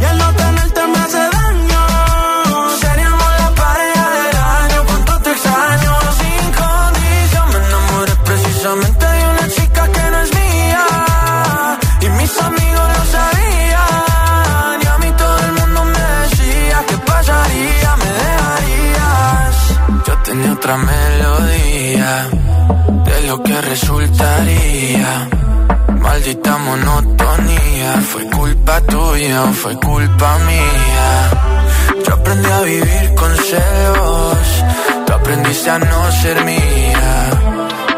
Y 0.00 0.04
el 0.04 0.18
no 0.18 0.32
tenerte 0.32 0.86
me 0.86 0.98
hace 0.98 1.18
daño. 1.18 1.82
Seríamos 2.80 3.30
la 3.40 3.50
pareja 3.54 4.10
del 4.20 4.36
año, 4.36 4.84
cuánto 4.86 5.20
te 5.20 5.30
extraño. 5.32 5.92
Sin 6.18 6.52
condición, 6.62 7.46
me 7.52 7.58
enamoré 7.66 8.14
precisamente 8.24 9.06
de 9.06 9.24
una 9.32 9.48
chica 9.50 9.82
que 9.92 10.10
no 10.10 10.18
es 10.22 10.30
mía. 10.34 10.86
Y 12.00 12.08
mis 12.08 12.40
amigos 12.40 12.88
lo 12.96 13.04
sabían. 13.16 14.82
Y 14.82 14.86
a 14.86 14.98
mí 15.02 15.12
todo 15.12 15.38
el 15.46 15.52
mundo 15.52 15.84
me 15.84 16.04
decía 16.22 16.84
que 16.88 16.96
pasaría, 16.96 17.96
me 18.02 18.10
dejarías. 18.22 19.56
Yo 20.06 20.14
tenía 20.24 20.52
otra 20.54 20.76
de 20.78 20.97
lo 23.28 23.42
que 23.42 23.60
resultaría. 23.60 25.28
Maldita 26.00 26.56
monotonía, 26.56 28.00
fue 28.00 28.24
culpa 28.30 28.80
tuya 28.80 29.44
o 29.44 29.52
fue 29.52 29.74
culpa 29.78 30.38
mía. 30.38 31.10
Yo 32.06 32.14
aprendí 32.14 32.50
a 32.50 32.60
vivir 32.62 33.14
con 33.16 33.36
celos, 33.36 34.38
tú 35.06 35.12
aprendiste 35.12 35.70
a 35.70 35.78
no 35.78 36.12
ser 36.22 36.44
mía. 36.44 37.30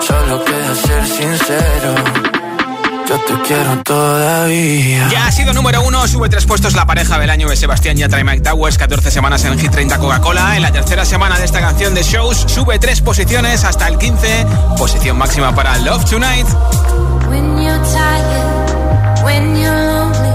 Solo 0.01 0.45
queda 0.45 0.75
ser 0.75 1.07
sincero 1.07 2.40
yo 3.11 3.19
te 3.23 3.43
quiero 3.43 3.83
todavía. 3.83 5.09
Ya 5.11 5.27
ha 5.27 5.33
sido 5.33 5.53
número 5.53 5.83
uno, 5.83 6.07
sube 6.07 6.29
tres 6.29 6.47
puestos 6.47 6.75
la 6.75 6.87
pareja 6.87 7.19
del 7.19 7.29
año 7.31 7.49
de 7.49 7.57
Sebastián 7.57 7.97
Yatra 7.97 8.21
y 8.21 8.25
Mike 8.25 8.43
Towers, 8.43 8.79
14 8.79 9.11
semanas 9.11 9.45
en 9.45 9.59
Hit 9.59 9.73
30 9.73 9.99
Coca-Cola. 9.99 10.57
En 10.57 10.63
la 10.63 10.71
tercera 10.71 11.05
semana 11.05 11.37
de 11.37 11.45
esta 11.45 11.61
canción 11.61 11.93
de 11.93 12.05
shows, 12.05 12.37
sube 12.47 12.79
tres 12.79 13.01
posiciones 13.01 13.65
hasta 13.65 13.89
el 13.89 13.99
15, 13.99 14.47
posición 14.79 15.19
máxima 15.19 15.53
para 15.53 15.77
Love 15.79 16.09
Tonight. 16.09 16.47
Reproduce 17.29 17.99
Hit 19.19 19.21
FM. 19.25 20.30